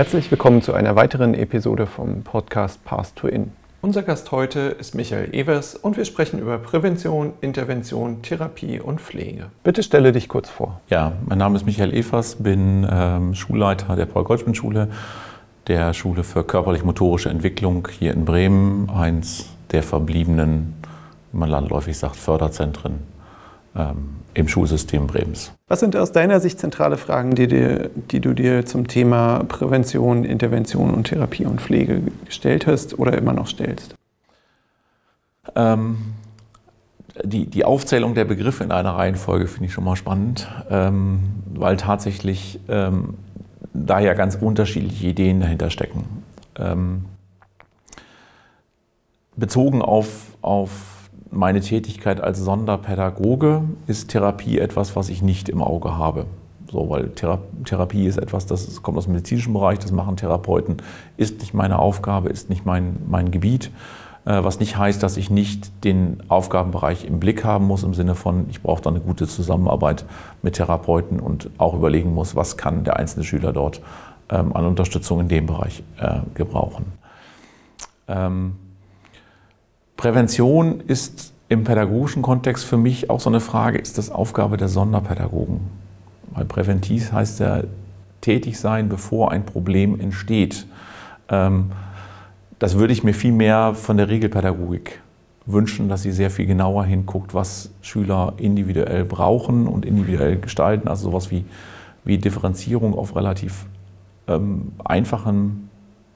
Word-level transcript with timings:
Herzlich 0.00 0.30
willkommen 0.30 0.62
zu 0.62 0.72
einer 0.72 0.96
weiteren 0.96 1.34
Episode 1.34 1.86
vom 1.86 2.22
Podcast 2.22 2.82
Path 2.86 3.14
to 3.16 3.28
In. 3.28 3.52
Unser 3.82 4.00
Gast 4.00 4.32
heute 4.32 4.60
ist 4.60 4.94
Michael 4.94 5.34
Evers 5.34 5.74
und 5.74 5.98
wir 5.98 6.06
sprechen 6.06 6.38
über 6.38 6.56
Prävention, 6.56 7.34
Intervention, 7.42 8.22
Therapie 8.22 8.80
und 8.80 9.02
Pflege. 9.02 9.50
Bitte 9.62 9.82
stelle 9.82 10.12
dich 10.12 10.30
kurz 10.30 10.48
vor. 10.48 10.80
Ja, 10.88 11.12
mein 11.26 11.36
Name 11.36 11.56
ist 11.56 11.66
Michael 11.66 11.92
Evers, 11.92 12.36
bin 12.36 12.88
ähm, 12.90 13.34
Schulleiter 13.34 13.94
der 13.94 14.06
Paul-Goldschmidt-Schule, 14.06 14.88
der 15.66 15.92
Schule 15.92 16.24
für 16.24 16.44
körperlich-motorische 16.44 17.28
Entwicklung 17.28 17.86
hier 17.90 18.14
in 18.14 18.24
Bremen, 18.24 18.88
eins 18.88 19.50
der 19.70 19.82
verbliebenen, 19.82 20.76
wie 21.30 21.40
man 21.40 21.50
landläufig 21.50 21.98
sagt, 21.98 22.16
Förderzentren 22.16 23.00
ähm, 23.76 24.19
im 24.34 24.48
Schulsystem 24.48 25.06
Bremens. 25.06 25.52
Was 25.68 25.80
sind 25.80 25.96
aus 25.96 26.12
deiner 26.12 26.40
Sicht 26.40 26.58
zentrale 26.58 26.96
Fragen, 26.96 27.34
die, 27.34 27.46
dir, 27.46 27.90
die 28.10 28.20
du 28.20 28.32
dir 28.32 28.64
zum 28.64 28.86
Thema 28.86 29.44
Prävention, 29.44 30.24
Intervention 30.24 30.92
und 30.92 31.04
Therapie 31.04 31.46
und 31.46 31.60
Pflege 31.60 32.00
gestellt 32.24 32.66
hast 32.66 32.98
oder 32.98 33.16
immer 33.16 33.32
noch 33.32 33.46
stellst? 33.46 33.94
Ähm, 35.54 35.98
die, 37.24 37.46
die, 37.46 37.64
Aufzählung 37.64 38.14
der 38.14 38.24
Begriffe 38.24 38.64
in 38.64 38.72
einer 38.72 38.92
Reihenfolge 38.92 39.46
finde 39.46 39.66
ich 39.66 39.72
schon 39.72 39.84
mal 39.84 39.96
spannend, 39.96 40.48
ähm, 40.70 41.20
weil 41.54 41.76
tatsächlich 41.76 42.60
ähm, 42.68 43.14
da 43.72 44.00
ja 44.00 44.14
ganz 44.14 44.36
unterschiedliche 44.36 45.08
Ideen 45.08 45.40
dahinter 45.40 45.70
stecken. 45.70 46.04
Ähm, 46.56 47.04
bezogen 49.36 49.82
auf, 49.82 50.36
auf 50.42 50.70
meine 51.30 51.60
Tätigkeit 51.60 52.20
als 52.20 52.38
Sonderpädagoge 52.40 53.62
ist 53.86 54.08
Therapie 54.08 54.58
etwas, 54.58 54.96
was 54.96 55.08
ich 55.08 55.22
nicht 55.22 55.48
im 55.48 55.62
Auge 55.62 55.96
habe. 55.96 56.26
So, 56.70 56.88
weil 56.88 57.10
Therapie 57.10 58.06
ist 58.06 58.18
etwas, 58.18 58.46
das 58.46 58.82
kommt 58.82 58.96
aus 58.96 59.04
dem 59.04 59.14
medizinischen 59.14 59.52
Bereich, 59.52 59.78
das 59.80 59.90
machen 59.90 60.16
Therapeuten, 60.16 60.76
ist 61.16 61.40
nicht 61.40 61.52
meine 61.52 61.78
Aufgabe, 61.78 62.28
ist 62.28 62.48
nicht 62.48 62.64
mein, 62.64 62.96
mein 63.08 63.30
Gebiet. 63.30 63.70
Äh, 64.24 64.44
was 64.44 64.60
nicht 64.60 64.76
heißt, 64.76 65.02
dass 65.02 65.16
ich 65.16 65.30
nicht 65.30 65.84
den 65.84 66.22
Aufgabenbereich 66.28 67.04
im 67.04 67.18
Blick 67.18 67.44
haben 67.44 67.66
muss, 67.66 67.82
im 67.82 67.94
Sinne 67.94 68.14
von, 68.14 68.46
ich 68.50 68.62
brauche 68.62 68.82
da 68.82 68.90
eine 68.90 69.00
gute 69.00 69.26
Zusammenarbeit 69.26 70.04
mit 70.42 70.54
Therapeuten 70.54 71.18
und 71.18 71.50
auch 71.58 71.74
überlegen 71.74 72.14
muss, 72.14 72.36
was 72.36 72.56
kann 72.56 72.84
der 72.84 72.96
einzelne 72.96 73.24
Schüler 73.24 73.52
dort 73.52 73.80
ähm, 74.28 74.54
an 74.54 74.64
Unterstützung 74.66 75.20
in 75.20 75.28
dem 75.28 75.46
Bereich 75.46 75.82
äh, 75.98 76.20
gebrauchen. 76.34 76.92
Ähm, 78.06 78.56
Prävention 80.00 80.80
ist 80.86 81.34
im 81.50 81.64
pädagogischen 81.64 82.22
Kontext 82.22 82.64
für 82.64 82.78
mich 82.78 83.10
auch 83.10 83.20
so 83.20 83.28
eine 83.28 83.40
Frage, 83.40 83.76
ist 83.76 83.98
das 83.98 84.10
Aufgabe 84.10 84.56
der 84.56 84.68
Sonderpädagogen? 84.68 85.60
Weil 86.30 86.46
präventiv 86.46 87.12
heißt 87.12 87.40
ja 87.40 87.64
tätig 88.22 88.58
sein, 88.58 88.88
bevor 88.88 89.30
ein 89.30 89.44
Problem 89.44 90.00
entsteht. 90.00 90.66
Ähm, 91.28 91.72
das 92.58 92.78
würde 92.78 92.94
ich 92.94 93.04
mir 93.04 93.12
viel 93.12 93.32
mehr 93.32 93.74
von 93.74 93.98
der 93.98 94.08
Regelpädagogik 94.08 95.02
wünschen, 95.44 95.90
dass 95.90 96.00
sie 96.00 96.12
sehr 96.12 96.30
viel 96.30 96.46
genauer 96.46 96.86
hinguckt, 96.86 97.34
was 97.34 97.70
Schüler 97.82 98.32
individuell 98.38 99.04
brauchen 99.04 99.66
und 99.66 99.84
individuell 99.84 100.38
gestalten. 100.38 100.88
Also 100.88 101.10
sowas 101.10 101.30
wie, 101.30 101.44
wie 102.04 102.16
Differenzierung 102.16 102.96
auf 102.96 103.14
relativ 103.16 103.66
ähm, 104.28 104.72
einfachen 104.82 105.69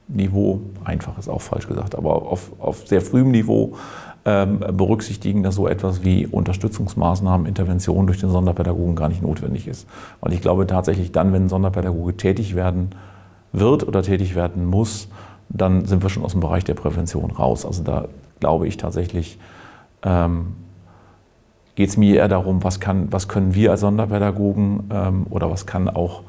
Niveau, 0.07 0.61
einfach 0.83 1.17
ist 1.17 1.29
auch 1.29 1.41
falsch 1.41 1.67
gesagt, 1.67 1.95
aber 1.95 2.31
auf, 2.31 2.51
auf 2.59 2.87
sehr 2.87 3.01
frühem 3.01 3.31
Niveau 3.31 3.75
ähm, 4.25 4.59
berücksichtigen, 4.59 5.43
dass 5.43 5.55
so 5.55 5.67
etwas 5.67 6.03
wie 6.03 6.27
Unterstützungsmaßnahmen, 6.27 7.47
Intervention 7.47 8.07
durch 8.07 8.19
den 8.19 8.29
Sonderpädagogen 8.29 8.95
gar 8.95 9.09
nicht 9.09 9.21
notwendig 9.21 9.67
ist. 9.67 9.87
Weil 10.21 10.33
ich 10.33 10.41
glaube 10.41 10.67
tatsächlich 10.67 11.11
dann, 11.11 11.33
wenn 11.33 11.45
ein 11.45 11.49
Sonderpädagoge 11.49 12.17
tätig 12.17 12.55
werden 12.55 12.89
wird 13.51 13.87
oder 13.87 14.01
tätig 14.01 14.35
werden 14.35 14.65
muss, 14.65 15.07
dann 15.49 15.85
sind 15.85 16.03
wir 16.03 16.09
schon 16.09 16.23
aus 16.23 16.31
dem 16.31 16.41
Bereich 16.41 16.63
der 16.63 16.73
Prävention 16.73 17.31
raus. 17.31 17.65
Also 17.65 17.83
da 17.83 18.07
glaube 18.39 18.67
ich 18.67 18.77
tatsächlich, 18.77 19.39
ähm, 20.03 20.55
geht 21.75 21.89
es 21.89 21.97
mir 21.97 22.15
eher 22.15 22.27
darum, 22.27 22.63
was, 22.63 22.79
kann, 22.79 23.11
was 23.11 23.27
können 23.27 23.53
wir 23.53 23.71
als 23.71 23.81
Sonderpädagogen 23.81 24.89
ähm, 24.91 25.27
oder 25.29 25.51
was 25.51 25.65
kann 25.65 25.89
auch 25.89 26.23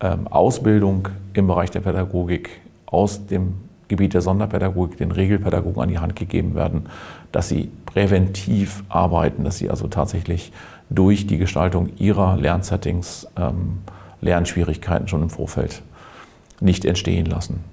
ähm, 0.00 0.28
Ausbildung 0.28 1.08
im 1.32 1.46
Bereich 1.46 1.70
der 1.70 1.80
Pädagogik 1.80 2.60
aus 2.86 3.26
dem 3.26 3.54
Gebiet 3.88 4.14
der 4.14 4.20
Sonderpädagogik 4.20 4.98
den 4.98 5.12
Regelpädagogen 5.12 5.82
an 5.82 5.88
die 5.88 5.98
Hand 5.98 6.16
gegeben 6.16 6.54
werden, 6.54 6.86
dass 7.32 7.48
sie 7.48 7.70
präventiv 7.86 8.82
arbeiten, 8.88 9.44
dass 9.44 9.58
sie 9.58 9.70
also 9.70 9.86
tatsächlich 9.86 10.52
durch 10.90 11.26
die 11.26 11.38
Gestaltung 11.38 11.90
ihrer 11.96 12.36
Lernsettings 12.36 13.26
ähm, 13.36 13.78
Lernschwierigkeiten 14.20 15.08
schon 15.08 15.22
im 15.22 15.30
Vorfeld 15.30 15.82
nicht 16.60 16.84
entstehen 16.84 17.26
lassen. 17.26 17.64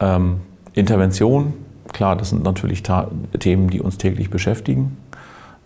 Ähm, 0.00 0.40
Intervention, 0.72 1.54
klar, 1.92 2.16
das 2.16 2.30
sind 2.30 2.42
natürlich 2.42 2.82
Themen, 2.82 3.70
die 3.70 3.80
uns 3.80 3.98
täglich 3.98 4.30
beschäftigen. 4.30 4.96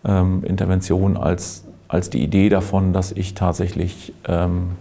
Ähm, 0.05 0.45
Intervention 0.45 1.16
als, 1.16 1.65
als 1.89 2.10
die 2.10 2.22
Idee 2.22 2.49
davon, 2.49 2.93
dass 2.93 3.10
ich 3.12 3.34
tatsächlich 3.34 4.12
ähm, 4.27 4.72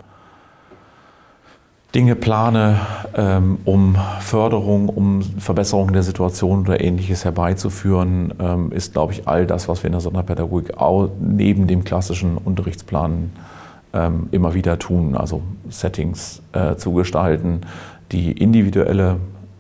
Dinge 1.98 2.16
plane, 2.16 2.78
ähm, 3.16 3.58
um 3.66 3.98
Förderung, 4.20 4.88
um 4.88 5.24
Verbesserung 5.40 5.94
der 5.94 6.04
Situation 6.04 6.60
oder 6.62 6.80
ähnliches 6.80 7.26
herbeizuführen, 7.26 8.36
ähm, 8.40 8.72
ist, 8.72 8.94
glaube 8.94 9.14
ich, 9.14 9.28
all 9.28 9.48
das, 9.48 9.68
was 9.68 9.82
wir 9.82 9.88
in 9.88 9.94
der 9.94 10.02
Sonderpädagogik 10.02 10.76
neben 11.20 11.66
dem 11.66 11.84
klassischen 11.84 12.38
Unterrichtsplan 12.38 13.32
ähm, 13.94 14.28
immer 14.30 14.54
wieder 14.54 14.78
tun. 14.78 15.18
Also 15.18 15.42
Settings 15.70 16.44
äh, 16.54 16.76
zu 16.76 16.94
gestalten, 16.94 17.62
die 18.12 18.32
individuelle, 18.32 19.16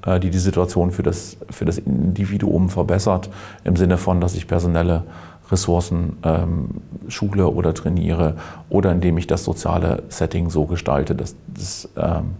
äh, 0.05 0.19
die 0.19 0.29
die 0.29 0.37
Situation 0.37 0.91
für 0.91 1.01
das, 1.01 1.37
für 1.49 1.65
das 1.65 1.79
Individuum 1.79 2.69
verbessert, 2.69 3.31
im 3.63 3.75
Sinne 3.75 3.97
von, 3.97 4.21
dass 4.21 4.35
ich 4.35 4.47
personelle 4.47 5.05
Ressourcen 5.51 6.17
ähm, 6.23 6.69
schule 7.07 7.47
oder 7.47 7.73
trainiere 7.73 8.35
oder 8.69 8.91
indem 8.91 9.17
ich 9.17 9.27
das 9.27 9.43
soziale 9.43 10.03
Setting 10.09 10.49
so 10.49 10.65
gestalte, 10.65 11.15
dass, 11.15 11.35
dass, 11.47 11.89
ähm, 11.97 12.35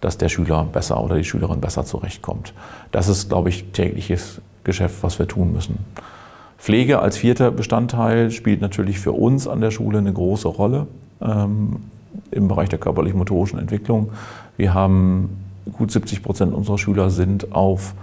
dass 0.00 0.18
der 0.18 0.28
Schüler 0.28 0.64
besser 0.64 1.02
oder 1.02 1.16
die 1.16 1.24
Schülerin 1.24 1.60
besser 1.60 1.84
zurechtkommt. 1.84 2.52
Das 2.90 3.08
ist, 3.08 3.28
glaube 3.28 3.48
ich, 3.48 3.72
tägliches 3.72 4.40
Geschäft, 4.64 5.02
was 5.02 5.18
wir 5.18 5.28
tun 5.28 5.52
müssen. 5.52 5.78
Pflege 6.58 7.00
als 7.00 7.16
vierter 7.16 7.50
Bestandteil 7.50 8.30
spielt 8.30 8.60
natürlich 8.60 9.00
für 9.00 9.12
uns 9.12 9.48
an 9.48 9.60
der 9.60 9.72
Schule 9.72 9.98
eine 9.98 10.12
große 10.12 10.48
Rolle 10.48 10.86
ähm, 11.20 11.76
im 12.30 12.48
Bereich 12.48 12.68
der 12.68 12.78
körperlich-motorischen 12.78 13.58
Entwicklung. 13.58 14.10
Wir 14.56 14.74
haben 14.74 15.42
gut 15.72 15.90
70 15.90 16.22
Prozent 16.22 16.54
unserer 16.54 16.78
Schüler 16.78 17.10
sind 17.10 17.52
auf 17.52 17.94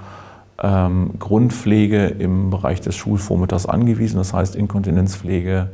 ähm, 0.62 1.12
Grundpflege 1.20 2.08
im 2.08 2.50
Bereich 2.50 2.82
des 2.82 2.96
Schulvormittags 2.96 3.66
angewiesen, 3.66 4.18
das 4.18 4.34
heißt 4.34 4.56
Inkontinenzpflege, 4.56 5.70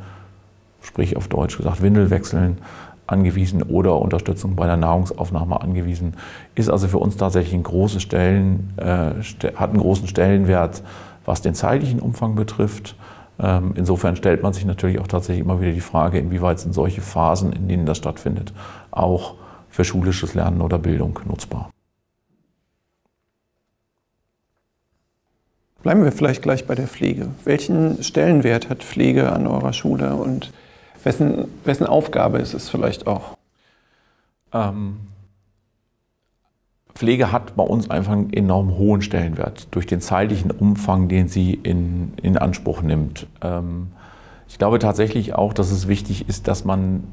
sprich 0.81 1.17
auf 1.17 1.27
Deutsch 1.27 1.57
gesagt 1.57 1.81
Windelwechseln 1.81 2.59
angewiesen 3.07 3.63
oder 3.63 3.99
Unterstützung 3.99 4.55
bei 4.55 4.65
der 4.65 4.77
Nahrungsaufnahme 4.77 5.61
angewiesen, 5.61 6.15
ist 6.55 6.69
also 6.69 6.87
für 6.87 6.97
uns 6.97 7.17
tatsächlich 7.17 7.53
ein 7.53 7.63
großes 7.63 8.01
Stellen, 8.01 8.73
äh, 8.77 9.11
hat 9.55 9.69
einen 9.69 9.79
großen 9.79 10.07
Stellenwert, 10.07 10.83
was 11.25 11.41
den 11.41 11.53
zeitlichen 11.53 11.99
Umfang 11.99 12.35
betrifft. 12.35 12.95
Ähm, 13.39 13.73
insofern 13.75 14.15
stellt 14.15 14.43
man 14.43 14.53
sich 14.53 14.65
natürlich 14.65 14.99
auch 14.99 15.07
tatsächlich 15.07 15.45
immer 15.45 15.61
wieder 15.61 15.71
die 15.71 15.81
Frage, 15.81 16.19
inwieweit 16.19 16.59
sind 16.59 16.73
solche 16.73 17.01
Phasen, 17.01 17.53
in 17.53 17.67
denen 17.67 17.85
das 17.85 17.97
stattfindet, 17.97 18.53
auch 18.91 19.35
für 19.69 19.83
schulisches 19.83 20.33
Lernen 20.33 20.61
oder 20.61 20.77
Bildung 20.77 21.19
nutzbar. 21.27 21.69
Bleiben 25.85 26.03
wir 26.03 26.11
vielleicht 26.11 26.41
gleich 26.41 26.65
bei 26.65 26.73
der 26.73 26.87
Pflege. 26.87 27.27
Welchen 27.43 28.01
Stellenwert 28.01 28.71
hat 28.71 28.83
Pflege 28.83 29.31
an 29.31 29.45
eurer 29.45 29.71
Schule 29.71 30.15
und 30.15 30.51
wessen, 31.03 31.45
wessen 31.63 31.85
Aufgabe 31.85 32.39
ist 32.39 32.55
es 32.55 32.69
vielleicht 32.69 33.05
auch? 33.05 33.37
Ähm, 34.51 34.97
Pflege 36.95 37.31
hat 37.31 37.55
bei 37.55 37.61
uns 37.61 37.91
einfach 37.91 38.13
einen 38.13 38.33
enorm 38.33 38.75
hohen 38.79 39.03
Stellenwert 39.03 39.67
durch 39.75 39.85
den 39.85 40.01
zeitlichen 40.01 40.49
Umfang, 40.49 41.07
den 41.07 41.27
sie 41.27 41.53
in, 41.53 42.13
in 42.19 42.35
Anspruch 42.39 42.81
nimmt. 42.81 43.27
Ähm, 43.43 43.89
ich 44.47 44.57
glaube 44.57 44.79
tatsächlich 44.79 45.35
auch, 45.35 45.53
dass 45.53 45.69
es 45.69 45.87
wichtig 45.87 46.27
ist, 46.27 46.47
dass 46.47 46.65
man 46.65 47.03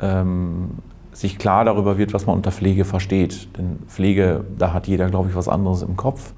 ähm, 0.00 0.78
sich 1.12 1.36
klar 1.36 1.66
darüber 1.66 1.98
wird, 1.98 2.14
was 2.14 2.24
man 2.24 2.36
unter 2.36 2.52
Pflege 2.52 2.86
versteht. 2.86 3.54
Denn 3.58 3.80
Pflege, 3.86 4.46
da 4.56 4.72
hat 4.72 4.86
jeder, 4.86 5.10
glaube 5.10 5.28
ich, 5.28 5.34
was 5.34 5.46
anderes 5.46 5.82
im 5.82 5.98
Kopf. 5.98 6.32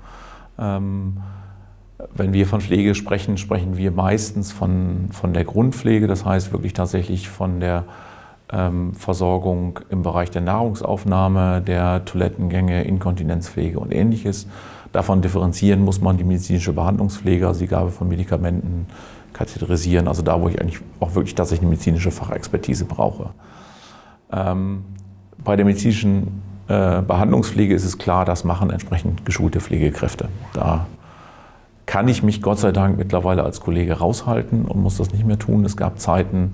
Ähm, 0.59 1.19
wenn 2.17 2.33
wir 2.33 2.47
von 2.47 2.61
Pflege 2.61 2.95
sprechen, 2.95 3.37
sprechen 3.37 3.77
wir 3.77 3.91
meistens 3.91 4.53
von, 4.53 5.09
von 5.13 5.33
der 5.33 5.45
Grundpflege, 5.45 6.07
das 6.07 6.25
heißt 6.25 6.53
wirklich 6.53 6.73
tatsächlich 6.73 7.29
von 7.29 7.61
der 7.61 7.85
ähm, 8.53 8.95
Versorgung 8.95 9.81
im 9.91 10.03
Bereich 10.03 10.31
der 10.31 10.43
Nahrungsaufnahme, 10.43 11.61
der 11.61 12.05
Toilettengänge, 12.05 12.85
Inkontinenzpflege 12.85 13.79
und 13.79 13.93
ähnliches. 13.93 14.47
Davon 14.93 15.21
differenzieren 15.21 15.85
muss 15.85 16.01
man 16.01 16.17
die 16.17 16.25
medizinische 16.25 16.73
Behandlungspflege, 16.73 17.47
also 17.47 17.61
die 17.61 17.67
Gabe 17.67 17.91
von 17.91 18.09
Medikamenten, 18.09 18.87
katheterisieren, 19.33 20.09
also 20.09 20.23
da, 20.23 20.41
wo 20.41 20.49
ich 20.49 20.59
eigentlich 20.61 20.81
auch 20.99 21.15
wirklich 21.15 21.35
tatsächlich 21.35 21.63
eine 21.63 21.71
medizinische 21.71 22.11
Fachexpertise 22.11 22.87
brauche. 22.87 23.31
Ähm, 24.33 24.85
bei 25.45 25.57
der 25.57 25.67
medizinischen 25.67 26.43
äh, 26.69 27.03
Behandlungspflege 27.03 27.75
ist 27.75 27.85
es 27.85 27.99
klar, 27.99 28.25
das 28.25 28.45
machen 28.45 28.71
entsprechend 28.71 29.27
geschulte 29.27 29.61
Pflegekräfte. 29.61 30.29
Da 30.55 30.87
kann 31.87 32.09
ich 32.09 32.23
mich 32.23 32.43
Gott 32.43 32.59
sei 32.59 32.73
Dank 32.73 32.99
mittlerweile 32.99 33.45
als 33.45 33.61
Kollege 33.61 33.95
raushalten 33.95 34.65
und 34.65 34.83
muss 34.83 34.97
das 34.99 35.13
nicht 35.13 35.25
mehr 35.25 35.39
tun. 35.39 35.65
Es 35.65 35.77
gab 35.77 36.01
Zeiten, 36.01 36.53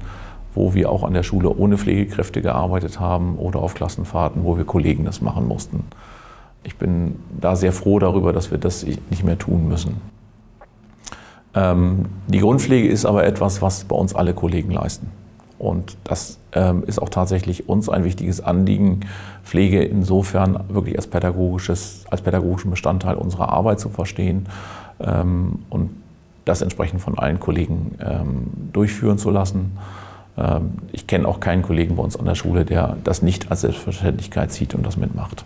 wo 0.54 0.74
wir 0.74 0.90
auch 0.90 1.02
an 1.02 1.14
der 1.14 1.22
Schule 1.22 1.48
ohne 1.50 1.78
Pflegekräfte 1.78 2.42
gearbeitet 2.42 3.00
haben 3.00 3.36
oder 3.38 3.60
auf 3.60 3.74
Klassenfahrten, 3.74 4.44
wo 4.44 4.58
wir 4.58 4.64
Kollegen 4.64 5.06
das 5.06 5.22
machen 5.22 5.48
mussten. 5.48 5.84
Ich 6.64 6.76
bin 6.76 7.16
da 7.40 7.56
sehr 7.56 7.72
froh 7.72 7.98
darüber, 7.98 8.32
dass 8.32 8.50
wir 8.50 8.58
das 8.58 8.84
nicht 8.84 9.24
mehr 9.24 9.38
tun 9.38 9.68
müssen. 9.68 9.96
Ähm, 11.54 12.06
die 12.28 12.38
Grundpflege 12.38 12.88
ist 12.88 13.04
aber 13.06 13.24
etwas, 13.24 13.62
was 13.62 13.84
bei 13.84 13.96
uns 13.96 14.14
alle 14.14 14.34
Kollegen 14.34 14.70
leisten. 14.70 15.10
Und 15.58 15.96
das 16.04 16.38
ähm, 16.52 16.82
ist 16.86 17.00
auch 17.00 17.08
tatsächlich 17.08 17.68
uns 17.68 17.88
ein 17.88 18.04
wichtiges 18.04 18.40
Anliegen, 18.40 19.00
Pflege 19.44 19.82
insofern 19.82 20.58
wirklich 20.68 20.96
als, 20.96 21.06
pädagogisches, 21.06 22.04
als 22.10 22.20
pädagogischen 22.20 22.70
Bestandteil 22.70 23.14
unserer 23.14 23.50
Arbeit 23.50 23.80
zu 23.80 23.88
verstehen 23.88 24.46
und 24.98 25.90
das 26.44 26.62
entsprechend 26.62 27.00
von 27.00 27.18
allen 27.18 27.40
Kollegen 27.40 27.96
ähm, 28.00 28.46
durchführen 28.72 29.18
zu 29.18 29.30
lassen. 29.30 29.78
Ähm, 30.36 30.72
ich 30.92 31.06
kenne 31.06 31.26
auch 31.28 31.40
keinen 31.40 31.62
Kollegen 31.62 31.96
bei 31.96 32.02
uns 32.02 32.16
an 32.16 32.24
der 32.24 32.34
Schule, 32.34 32.64
der 32.64 32.96
das 33.04 33.22
nicht 33.22 33.50
als 33.50 33.62
Selbstverständlichkeit 33.62 34.52
sieht 34.52 34.74
und 34.74 34.84
das 34.84 34.96
mitmacht. 34.96 35.44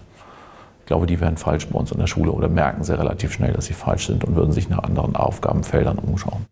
Ich 0.81 0.87
glaube, 0.87 1.07
die 1.07 1.21
wären 1.21 1.37
falsch 1.37 1.67
bei 1.69 1.79
uns 1.79 1.93
an 1.93 1.99
der 1.99 2.07
Schule 2.07 2.31
oder 2.31 2.49
merken 2.49 2.85
sehr 2.85 2.99
relativ 2.99 3.33
schnell, 3.33 3.53
dass 3.53 3.67
sie 3.67 3.75
falsch 3.75 4.07
sind 4.07 4.25
und 4.25 4.37
würden 4.37 4.53
sich 4.53 4.69
nach 4.69 4.85
anderen 4.85 5.17
Aufgabenfeldern 5.17 5.99
umschauen. 5.99 6.47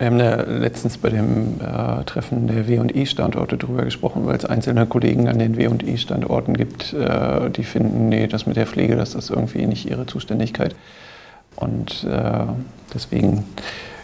Wir 0.00 0.06
haben 0.06 0.18
ja 0.18 0.36
letztens 0.36 0.96
bei 0.96 1.10
dem 1.10 1.60
äh, 1.60 2.04
Treffen 2.04 2.46
der 2.46 2.66
W&E-Standorte 2.66 3.58
darüber 3.58 3.84
gesprochen, 3.84 4.24
weil 4.24 4.34
es 4.34 4.46
einzelne 4.46 4.86
Kollegen 4.86 5.28
an 5.28 5.38
den 5.38 5.58
W&E-Standorten 5.58 6.54
gibt, 6.56 6.94
äh, 6.94 7.50
die 7.50 7.64
finden, 7.64 8.08
nee, 8.08 8.26
das 8.26 8.46
mit 8.46 8.56
der 8.56 8.66
Pflege, 8.66 8.96
das 8.96 9.14
ist 9.14 9.28
irgendwie 9.28 9.66
nicht 9.66 9.90
ihre 9.90 10.06
Zuständigkeit. 10.06 10.74
Und 11.54 12.04
äh, 12.04 12.46
deswegen 12.94 13.44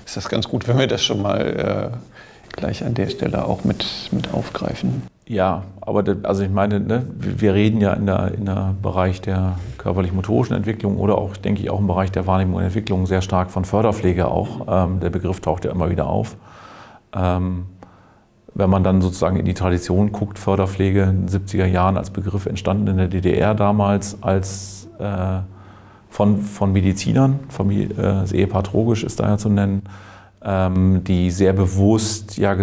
ist 0.04 0.18
das 0.18 0.28
ganz 0.28 0.48
gut, 0.48 0.68
wenn 0.68 0.78
wir 0.78 0.86
das 0.86 1.02
schon 1.02 1.22
mal 1.22 1.92
äh, 1.94 2.54
gleich 2.54 2.84
an 2.84 2.92
der 2.92 3.08
Stelle 3.08 3.46
auch 3.46 3.64
mit, 3.64 3.86
mit 4.12 4.34
aufgreifen. 4.34 5.00
Ja, 5.28 5.64
aber 5.80 6.04
das, 6.04 6.24
also 6.24 6.44
ich 6.44 6.50
meine, 6.50 6.78
ne, 6.78 7.04
wir 7.18 7.52
reden 7.52 7.80
ja 7.80 7.92
in 7.94 8.06
der, 8.06 8.32
in 8.34 8.44
der 8.44 8.76
Bereich 8.80 9.20
der 9.20 9.56
körperlich-motorischen 9.76 10.54
Entwicklung 10.54 10.98
oder 10.98 11.18
auch, 11.18 11.36
denke 11.36 11.62
ich, 11.62 11.70
auch 11.70 11.80
im 11.80 11.88
Bereich 11.88 12.12
der 12.12 12.28
Wahrnehmung 12.28 12.56
und 12.56 12.62
Entwicklung 12.62 13.06
sehr 13.06 13.22
stark 13.22 13.50
von 13.50 13.64
Förderpflege 13.64 14.28
auch. 14.28 14.66
Ähm, 14.68 15.00
der 15.00 15.10
Begriff 15.10 15.40
taucht 15.40 15.64
ja 15.64 15.72
immer 15.72 15.90
wieder 15.90 16.06
auf. 16.06 16.36
Ähm, 17.12 17.66
wenn 18.54 18.70
man 18.70 18.84
dann 18.84 19.02
sozusagen 19.02 19.36
in 19.36 19.44
die 19.44 19.54
Tradition 19.54 20.12
guckt, 20.12 20.38
Förderpflege 20.38 21.02
in 21.02 21.26
den 21.26 21.28
70er 21.28 21.66
Jahren 21.66 21.96
als 21.96 22.10
Begriff 22.10 22.46
entstanden 22.46 22.86
in 22.86 22.96
der 22.96 23.08
DDR 23.08 23.54
damals 23.54 24.22
als 24.22 24.88
äh, 25.00 25.40
von, 26.08 26.38
von 26.40 26.72
Medizinern, 26.72 27.40
Familie, 27.48 27.88
äh, 27.90 27.96
das 27.96 28.32
Ehepaar 28.32 28.62
Trogisch 28.62 29.02
ist 29.02 29.18
daher 29.18 29.38
zu 29.38 29.48
nennen, 29.48 29.82
die 30.48 31.30
sehr 31.32 31.52
bewusst 31.52 32.38
ja, 32.38 32.56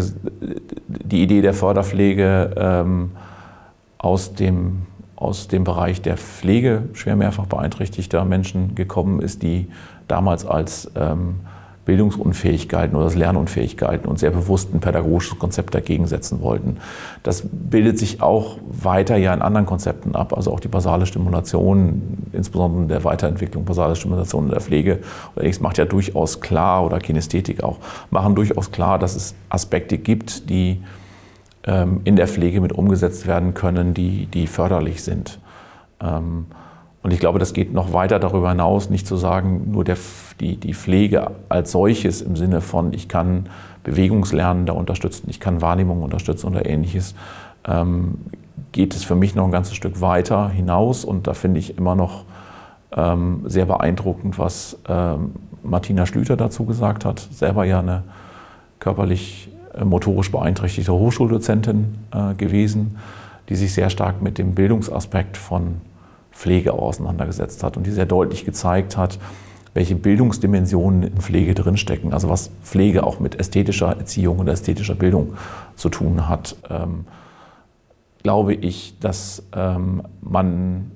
die 0.87 1.21
Idee 1.21 1.41
der 1.41 1.53
Förderpflege 1.53 2.53
ähm, 2.55 3.11
aus, 3.97 4.33
dem, 4.35 4.83
aus 5.17 5.49
dem 5.49 5.65
Bereich 5.65 6.01
der 6.01 6.15
Pflege 6.15 6.83
schwer 6.93 7.17
mehrfach 7.17 7.45
beeinträchtigter 7.45 8.23
Menschen 8.23 8.75
gekommen 8.75 9.19
ist, 9.19 9.43
die 9.43 9.67
damals 10.07 10.45
als 10.45 10.91
ähm, 10.95 11.41
Bildungsunfähigkeiten 11.85 12.95
oder 12.95 13.05
das 13.05 13.15
Lernunfähigkeiten 13.15 14.07
und 14.07 14.17
sehr 14.17 14.31
bewusst 14.31 14.73
ein 14.73 14.79
pädagogisches 14.79 15.37
Konzept 15.37 15.75
dagegen 15.75 16.07
setzen 16.07 16.41
wollten. 16.41 16.77
Das 17.23 17.43
bildet 17.51 17.99
sich 17.99 18.21
auch 18.21 18.57
weiter 18.67 19.17
ja 19.17 19.33
in 19.33 19.41
anderen 19.41 19.65
Konzepten 19.65 20.15
ab, 20.15 20.33
also 20.35 20.53
auch 20.53 20.61
die 20.61 20.69
basale 20.69 21.05
Stimulation, 21.05 22.29
insbesondere 22.31 22.87
der 22.87 23.03
Weiterentwicklung 23.03 23.65
basale 23.65 23.95
Stimulation 23.95 24.45
in 24.45 24.51
der 24.51 24.61
Pflege. 24.61 24.99
Allerdings 25.35 25.59
macht 25.59 25.77
ja 25.77 25.85
durchaus 25.85 26.39
klar, 26.39 26.85
oder 26.85 26.99
Kinästhetik 26.99 27.63
auch, 27.63 27.79
machen 28.11 28.35
durchaus 28.35 28.71
klar, 28.71 28.97
dass 28.97 29.15
es 29.15 29.35
Aspekte 29.49 29.97
gibt, 29.97 30.49
die 30.49 30.81
ähm, 31.65 32.01
in 32.05 32.15
der 32.15 32.27
Pflege 32.27 32.61
mit 32.61 32.71
umgesetzt 32.71 33.27
werden 33.27 33.53
können, 33.53 33.93
die, 33.93 34.27
die 34.27 34.47
förderlich 34.47 35.03
sind. 35.03 35.39
Ähm, 36.01 36.45
und 37.03 37.11
ich 37.11 37.19
glaube, 37.19 37.37
das 37.37 37.51
geht 37.51 37.73
noch 37.73 37.91
weiter 37.91 38.17
darüber 38.17 38.49
hinaus, 38.49 38.89
nicht 38.89 39.05
zu 39.05 39.17
sagen, 39.17 39.71
nur 39.71 39.83
der, 39.83 39.97
die, 40.39 40.55
die 40.55 40.73
Pflege 40.73 41.31
als 41.49 41.73
solches 41.73 42.21
im 42.21 42.37
Sinne 42.37 42.61
von, 42.61 42.93
ich 42.93 43.09
kann 43.09 43.49
Bewegungslernen 43.83 44.65
da 44.65 44.71
unterstützen, 44.71 45.29
ich 45.29 45.41
kann 45.41 45.61
Wahrnehmung 45.61 46.01
unterstützen 46.01 46.47
oder 46.47 46.65
ähnliches, 46.65 47.13
ähm, 47.67 48.19
geht 48.71 48.95
es 48.95 49.03
für 49.03 49.15
mich 49.15 49.35
noch 49.35 49.43
ein 49.43 49.51
ganzes 49.51 49.75
Stück 49.75 49.99
weiter 49.99 50.49
hinaus. 50.49 51.03
Und 51.03 51.27
da 51.27 51.33
finde 51.33 51.59
ich 51.59 51.77
immer 51.77 51.95
noch 51.95 52.23
ähm, 52.95 53.41
sehr 53.45 53.65
beeindruckend, 53.65 54.39
was 54.39 54.79
ähm, 54.87 55.33
Martina 55.61 56.05
Schlüter 56.05 56.37
dazu 56.37 56.65
gesagt 56.65 57.03
hat, 57.03 57.19
selber 57.19 57.65
ja 57.65 57.79
eine 57.79 58.03
körperlich 58.79 59.49
äh, 59.73 59.83
motorisch 59.83 60.31
beeinträchtigte 60.31 60.93
Hochschuldozentin 60.93 61.95
äh, 62.13 62.33
gewesen, 62.35 62.97
die 63.49 63.55
sich 63.55 63.73
sehr 63.73 63.89
stark 63.89 64.21
mit 64.21 64.37
dem 64.37 64.55
Bildungsaspekt 64.55 65.35
von 65.35 65.81
Pflege 66.33 66.73
auseinandergesetzt 66.73 67.63
hat 67.63 67.77
und 67.77 67.85
die 67.85 67.91
sehr 67.91 68.05
deutlich 68.05 68.43
gezeigt 68.43 68.97
hat, 68.97 69.19
welche 69.73 69.95
Bildungsdimensionen 69.95 71.03
in 71.03 71.17
Pflege 71.17 71.55
drinstecken, 71.55 72.13
also 72.13 72.29
was 72.29 72.51
Pflege 72.63 73.03
auch 73.03 73.19
mit 73.19 73.39
ästhetischer 73.39 73.97
Erziehung 73.97 74.39
und 74.39 74.47
ästhetischer 74.47 74.95
Bildung 74.95 75.33
zu 75.75 75.89
tun 75.89 76.27
hat, 76.27 76.55
ähm, 76.69 77.05
glaube 78.21 78.53
ich, 78.53 78.99
dass 78.99 79.43
ähm, 79.55 80.03
man 80.21 80.91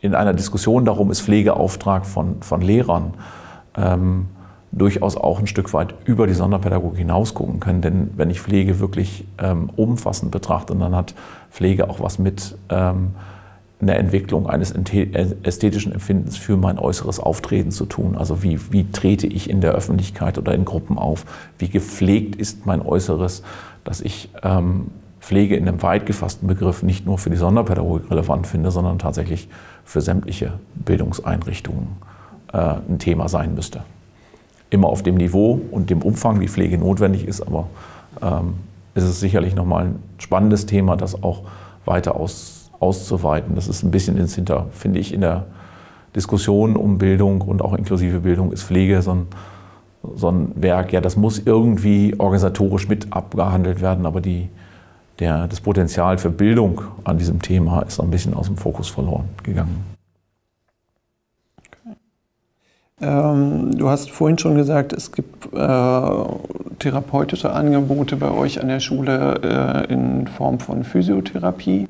in 0.00 0.14
einer 0.14 0.34
Diskussion 0.34 0.84
darum, 0.84 1.10
ist 1.10 1.22
Pflegeauftrag 1.22 2.06
von, 2.06 2.42
von 2.42 2.60
Lehrern, 2.60 3.14
ähm, 3.76 4.26
durchaus 4.72 5.16
auch 5.16 5.38
ein 5.38 5.46
Stück 5.46 5.72
weit 5.72 5.94
über 6.04 6.26
die 6.26 6.34
Sonderpädagogik 6.34 6.98
hinaus 6.98 7.34
gucken 7.34 7.60
können. 7.60 7.80
Denn 7.80 8.10
wenn 8.16 8.30
ich 8.30 8.40
Pflege 8.40 8.78
wirklich 8.78 9.26
ähm, 9.38 9.70
umfassend 9.74 10.30
betrachte, 10.30 10.74
dann 10.76 10.94
hat 10.94 11.14
Pflege 11.50 11.88
auch 11.88 12.00
was 12.00 12.18
mit 12.18 12.56
in 13.80 13.88
der 13.88 13.98
Entwicklung 13.98 14.48
eines 14.48 14.72
ästhetischen 15.42 15.92
Empfindens 15.92 16.36
für 16.36 16.56
mein 16.56 16.78
äußeres 16.78 17.20
Auftreten 17.20 17.70
zu 17.70 17.84
tun. 17.84 18.16
Also 18.16 18.42
wie, 18.42 18.58
wie 18.72 18.90
trete 18.90 19.26
ich 19.26 19.50
in 19.50 19.60
der 19.60 19.72
Öffentlichkeit 19.72 20.38
oder 20.38 20.54
in 20.54 20.64
Gruppen 20.64 20.98
auf? 20.98 21.26
Wie 21.58 21.68
gepflegt 21.68 22.36
ist 22.36 22.64
mein 22.64 22.80
Äußeres, 22.80 23.42
dass 23.84 24.00
ich 24.00 24.30
ähm, 24.42 24.86
Pflege 25.20 25.56
in 25.56 25.68
einem 25.68 25.82
weit 25.82 26.06
gefassten 26.06 26.48
Begriff 26.48 26.82
nicht 26.82 27.04
nur 27.04 27.18
für 27.18 27.28
die 27.30 27.36
Sonderpädagogik 27.36 28.10
relevant 28.10 28.46
finde, 28.46 28.70
sondern 28.70 28.98
tatsächlich 28.98 29.48
für 29.84 30.00
sämtliche 30.00 30.54
Bildungseinrichtungen 30.74 31.88
äh, 32.52 32.76
ein 32.88 32.98
Thema 32.98 33.28
sein 33.28 33.54
müsste. 33.54 33.82
Immer 34.70 34.88
auf 34.88 35.02
dem 35.02 35.16
Niveau 35.16 35.60
und 35.70 35.90
dem 35.90 36.00
Umfang, 36.02 36.40
wie 36.40 36.48
Pflege 36.48 36.78
notwendig 36.78 37.26
ist, 37.26 37.42
aber 37.42 37.66
ähm, 38.22 38.54
ist 38.94 39.04
es 39.04 39.20
sicherlich 39.20 39.54
nochmal 39.54 39.86
ein 39.86 40.02
spannendes 40.18 40.64
Thema, 40.64 40.96
das 40.96 41.22
auch 41.22 41.42
weiter 41.84 42.16
aus 42.16 42.65
auszuweiten. 42.80 43.54
Das 43.54 43.68
ist 43.68 43.82
ein 43.82 43.90
bisschen 43.90 44.16
ins 44.16 44.34
Hinter, 44.34 44.66
finde 44.72 44.98
ich, 44.98 45.12
in 45.12 45.20
der 45.20 45.46
Diskussion 46.14 46.76
um 46.76 46.98
Bildung 46.98 47.42
und 47.42 47.62
auch 47.62 47.74
inklusive 47.74 48.20
Bildung 48.20 48.52
ist 48.52 48.62
Pflege 48.64 49.02
so 49.02 49.12
ein, 49.12 49.26
so 50.14 50.30
ein 50.30 50.52
Werk. 50.54 50.92
Ja, 50.92 51.00
das 51.00 51.16
muss 51.16 51.42
irgendwie 51.44 52.14
organisatorisch 52.18 52.88
mit 52.88 53.12
abgehandelt 53.12 53.80
werden, 53.80 54.06
aber 54.06 54.20
die, 54.20 54.48
der, 55.18 55.46
das 55.46 55.60
Potenzial 55.60 56.18
für 56.18 56.30
Bildung 56.30 56.80
an 57.04 57.18
diesem 57.18 57.42
Thema 57.42 57.82
ist 57.82 58.00
ein 58.00 58.10
bisschen 58.10 58.34
aus 58.34 58.46
dem 58.46 58.56
Fokus 58.56 58.88
verloren 58.88 59.28
gegangen. 59.42 59.96
Ähm, 62.98 63.76
du 63.76 63.90
hast 63.90 64.10
vorhin 64.10 64.38
schon 64.38 64.54
gesagt, 64.54 64.94
es 64.94 65.12
gibt 65.12 65.52
äh, 65.52 66.24
therapeutische 66.78 67.52
Angebote 67.52 68.16
bei 68.16 68.30
euch 68.30 68.58
an 68.58 68.68
der 68.68 68.80
Schule 68.80 69.84
äh, 69.88 69.92
in 69.92 70.26
Form 70.26 70.60
von 70.60 70.82
Physiotherapie. 70.82 71.88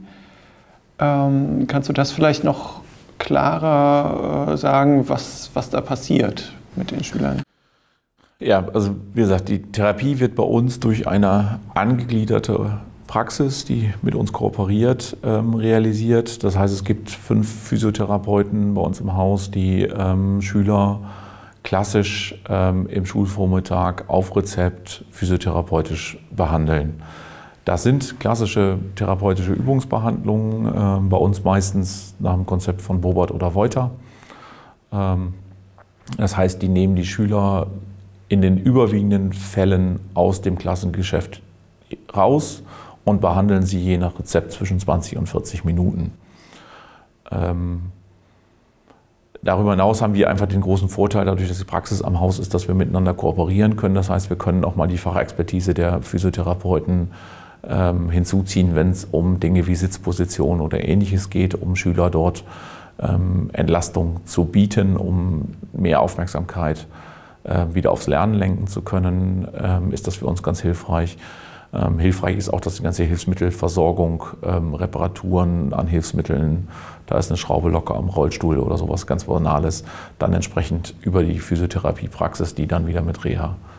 Ähm, 0.99 1.67
kannst 1.67 1.89
du 1.89 1.93
das 1.93 2.13
vielleicht 2.13 2.45
noch 2.45 2.81
klarer 3.19 4.53
äh, 4.53 4.57
sagen, 4.57 5.09
was, 5.09 5.51
was 5.55 5.71
da 5.71 5.81
passiert 5.81 6.53
mit 6.77 6.91
den 6.91 7.05
Schülern? 7.05 7.43
Ja, 8.39 8.67
also 8.75 8.95
wie 9.15 9.21
gesagt, 9.21 9.49
die 9.49 9.63
Therapie 9.63 10.21
wird 10.21 10.35
bei 10.35 10.43
uns 10.43 10.79
durch 10.79 11.09
eine 11.09 11.59
angegliederte 11.75 12.81
Praxis, 13.07 13.65
die 13.65 13.93
mit 14.03 14.15
uns 14.15 14.33
kooperiert, 14.33 15.17
ähm, 15.23 15.55
realisiert. 15.55 16.45
Das 16.45 16.59
heißt, 16.59 16.75
es 16.75 16.85
gibt 16.85 17.11
fünf 17.11 17.49
Physiotherapeuten 17.49 18.75
bei 18.75 18.83
uns 18.83 19.01
im 19.01 19.15
Haus, 19.15 19.51
die 19.51 19.83
ähm, 19.83 20.43
Schüler 20.43 21.01
klassisch 21.63 22.41
ähm, 22.49 22.87
im 22.89 23.07
Schulvormittag 23.07 24.05
auf 24.09 24.37
Rezept 24.37 25.05
physiotherapeutisch 25.11 26.19
behandeln. 26.31 27.03
Das 27.67 27.83
sind 27.83 28.21
klassische 28.21 28.79
therapeutische 28.95 29.53
Übungsbehandlungen, 29.53 30.67
äh, 30.67 31.11
bei 31.11 31.17
uns 31.17 31.43
meistens 31.43 32.15
nach 32.21 32.35
dem 32.35 32.47
Konzept 32.47 32.81
von 32.81 33.01
Bobert 33.01 33.33
oder 33.33 33.55
Wolter. 33.55 33.91
Ähm, 34.93 35.35
das 36.17 36.37
heißt, 36.37 36.63
die 36.63 36.69
nehmen 36.69 36.95
die 36.95 37.05
Schüler 37.05 37.67
in 38.29 38.41
den 38.41 38.57
überwiegenden 38.57 39.33
Fällen 39.33 39.99
aus 40.15 40.43
dem 40.43 40.59
Klassengeschäft 40.59 41.43
raus 42.15 42.63
und 43.05 43.21
behandeln 43.21 43.65
sie 43.65 43.81
je 43.81 43.99
nach 43.99 44.17
Rezept 44.17 44.53
zwischen 44.53 44.79
20 44.79 45.19
und 45.19 45.29
40 45.29 45.65
Minuten. 45.65 46.13
Ähm, 47.33 47.91
darüber 49.43 49.73
hinaus 49.73 50.03
haben 50.03 50.15
wir 50.15 50.31
einfach 50.31 50.47
den 50.47 50.61
großen 50.61 50.89
Vorteil, 50.89 51.25
dadurch, 51.25 51.49
dass 51.49 51.59
die 51.59 51.65
Praxis 51.65 52.01
am 52.01 52.21
Haus 52.21 52.39
ist, 52.39 52.55
dass 52.55 52.69
wir 52.69 52.77
miteinander 52.77 53.13
kooperieren 53.13 53.75
können. 53.75 53.97
Das 53.97 54.09
heißt, 54.09 54.31
wir 54.31 54.39
können 54.39 54.65
auch 54.65 54.77
mal 54.77 54.87
die 54.87 54.99
Fachexpertise 54.99 55.75
der 55.75 56.01
Physiotherapeuten 56.03 57.11
ähm, 57.69 58.11
hinzuziehen, 58.11 58.75
wenn 58.75 58.91
es 58.91 59.05
um 59.05 59.41
Dinge 59.41 59.67
wie 59.67 59.75
Sitzposition 59.75 60.61
oder 60.61 60.83
ähnliches 60.83 61.31
geht, 61.31 61.55
um 61.55 61.77
Schüler 61.77 62.11
dort 62.11 62.45
ähm, 62.99 63.51
Entlastung 63.53 64.21
zu 64.25 64.45
bieten, 64.45 64.97
um 64.97 65.55
mehr 65.73 66.01
Aufmerksamkeit 66.01 66.87
äh, 67.45 67.67
wieder 67.73 67.93
aufs 67.93 68.07
Lernen 68.07 68.35
lenken 68.35 68.67
zu 68.67 68.83
können, 68.83 69.49
ähm, 69.59 69.93
ist 69.93 70.07
das 70.07 70.17
für 70.17 70.27
uns 70.27 70.43
ganz 70.43 70.61
hilfreich. 70.61 71.19
Ähm, 71.73 71.99
hilfreich 71.99 72.37
ist 72.37 72.49
auch, 72.49 72.61
dass 72.61 72.77
die 72.77 72.83
ganze 72.83 73.05
Hilfsmittelversorgung, 73.05 74.25
ähm, 74.43 74.75
Reparaturen 74.75 75.73
an 75.73 75.87
Hilfsmitteln, 75.87 76.69
da 77.07 77.19
ist 77.19 77.31
eine 77.31 77.37
Schraube 77.37 77.69
locker 77.69 77.95
am 77.95 78.09
Rollstuhl 78.09 78.59
oder 78.59 78.79
sowas 78.79 79.07
ganz 79.07 79.25
Banales, 79.25 79.85
dann 80.19 80.33
entsprechend 80.33 80.95
über 81.03 81.23
die 81.23 81.39
Physiotherapiepraxis, 81.39 82.55
die 82.55 82.67
dann 82.67 82.87
wieder 82.87 83.03
mit 83.03 83.25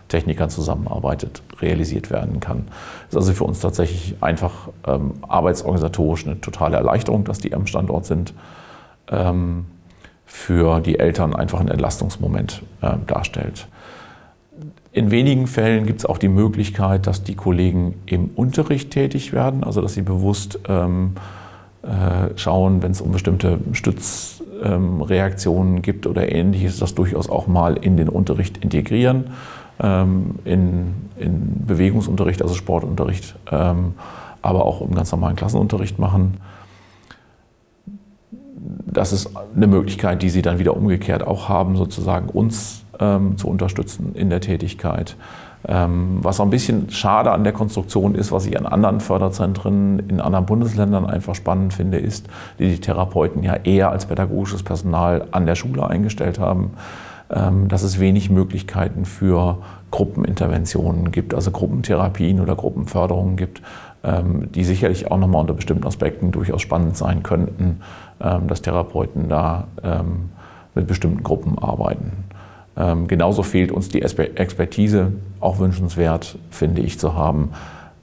Reha-Technikern 0.08 0.50
zusammenarbeitet, 0.50 1.42
realisiert 1.60 2.10
werden 2.10 2.40
kann. 2.40 2.68
Das 3.10 3.10
ist 3.10 3.18
also 3.18 3.34
für 3.34 3.44
uns 3.44 3.60
tatsächlich 3.60 4.16
einfach 4.22 4.70
ähm, 4.86 5.14
arbeitsorganisatorisch 5.28 6.26
eine 6.26 6.42
totale 6.42 6.78
Erleichterung, 6.78 7.24
dass 7.24 7.40
die 7.40 7.54
am 7.54 7.68
Standort 7.68 8.06
sind. 8.06 8.34
Ähm, 9.10 9.66
für 10.26 10.82
die 10.82 11.00
Eltern 11.00 11.34
einfach 11.34 11.62
ein 11.62 11.70
Entlastungsmoment 11.70 12.62
äh, 12.82 12.96
darstellt. 13.08 13.68
In 14.92 15.10
wenigen 15.10 15.48
Fällen 15.48 15.86
gibt 15.86 16.00
es 16.00 16.06
auch 16.06 16.18
die 16.18 16.28
Möglichkeit, 16.28 17.08
dass 17.08 17.24
die 17.24 17.36
Kollegen 17.36 17.94
im 18.06 18.32
Unterricht 18.36 18.92
tätig 18.92 19.32
werden, 19.32 19.64
also 19.64 19.82
dass 19.82 19.94
sie 19.94 20.02
bewusst 20.02 20.60
ähm, 20.68 21.14
äh, 21.84 22.36
schauen, 22.36 22.84
wenn 22.84 22.92
es 22.92 23.00
um 23.00 23.14
bestimmte 23.14 23.60
Stützreaktionen 23.72 25.78
ähm, 25.78 25.82
gibt 25.82 26.08
oder 26.08 26.30
ähnliches, 26.30 26.80
das 26.80 26.96
durchaus 26.96 27.30
auch 27.30 27.48
mal 27.48 27.78
in 27.78 27.96
den 27.96 28.10
Unterricht 28.10 28.58
integrieren, 28.58 29.30
in, 29.80 30.96
in, 31.18 31.66
Bewegungsunterricht, 31.68 32.42
also 32.42 32.56
Sportunterricht, 32.56 33.36
ähm, 33.52 33.94
aber 34.42 34.66
auch 34.66 34.82
im 34.82 34.96
ganz 34.96 35.12
normalen 35.12 35.36
Klassenunterricht 35.36 36.00
machen. 36.00 36.38
Das 38.86 39.14
ist 39.14 39.30
eine 39.56 39.68
Möglichkeit, 39.68 40.22
die 40.24 40.30
sie 40.30 40.42
dann 40.42 40.58
wieder 40.58 40.76
umgekehrt 40.76 41.26
auch 41.26 41.48
haben, 41.48 41.76
sozusagen 41.76 42.30
uns 42.30 42.84
ähm, 43.00 43.38
zu 43.38 43.48
unterstützen 43.48 44.14
in 44.16 44.30
der 44.30 44.42
Tätigkeit. 44.42 45.16
Ähm, 45.68 46.20
was 46.22 46.40
auch 46.40 46.46
ein 46.46 46.50
bisschen 46.50 46.90
schade 46.92 47.32
an 47.32 47.44
der 47.44 47.52
Konstruktion 47.52 48.16
ist, 48.16 48.32
was 48.32 48.46
ich 48.46 48.58
an 48.58 48.66
anderen 48.66 49.00
Förderzentren 49.00 50.00
in 50.08 50.22
anderen 50.22 50.46
Bundesländern 50.46 51.06
einfach 51.06 51.36
spannend 51.36 51.74
finde, 51.74 51.98
ist, 51.98 52.28
die 52.60 52.70
die 52.70 52.80
Therapeuten 52.80 53.44
ja 53.44 53.56
eher 53.56 53.92
als 53.92 54.06
pädagogisches 54.06 54.64
Personal 54.64 55.28
an 55.32 55.46
der 55.46 55.56
Schule 55.56 55.86
eingestellt 55.86 56.40
haben, 56.40 56.64
ähm, 56.64 56.72
dass 57.30 57.84
es 57.84 58.00
wenig 58.00 58.30
Möglichkeiten 58.30 59.04
für 59.04 59.58
Gruppeninterventionen 59.92 61.12
gibt, 61.12 61.34
also 61.34 61.52
Gruppentherapien 61.52 62.40
oder 62.40 62.56
Gruppenförderungen 62.56 63.36
gibt, 63.36 63.62
ähm, 64.04 64.52
die 64.52 64.64
sicherlich 64.64 65.12
auch 65.12 65.18
nochmal 65.18 65.42
unter 65.42 65.54
bestimmten 65.54 65.86
Aspekten 65.88 66.32
durchaus 66.32 66.62
spannend 66.62 66.96
sein 66.96 67.24
könnten, 67.24 67.82
ähm, 68.22 68.48
dass 68.48 68.62
Therapeuten 68.62 69.30
da 69.30 69.68
ähm, 69.84 70.30
mit 70.76 70.88
bestimmten 70.88 71.24
Gruppen 71.24 71.58
arbeiten. 71.58 72.12
Ähm, 72.76 73.08
genauso 73.08 73.44
fehlt 73.44 73.72
uns 73.72 73.90
die 73.90 74.02
Expertise, 74.02 75.14
auch 75.40 75.60
wünschenswert, 75.60 76.38
finde 76.52 76.82
ich, 76.82 77.00
zu 77.00 77.16
haben, 77.16 77.52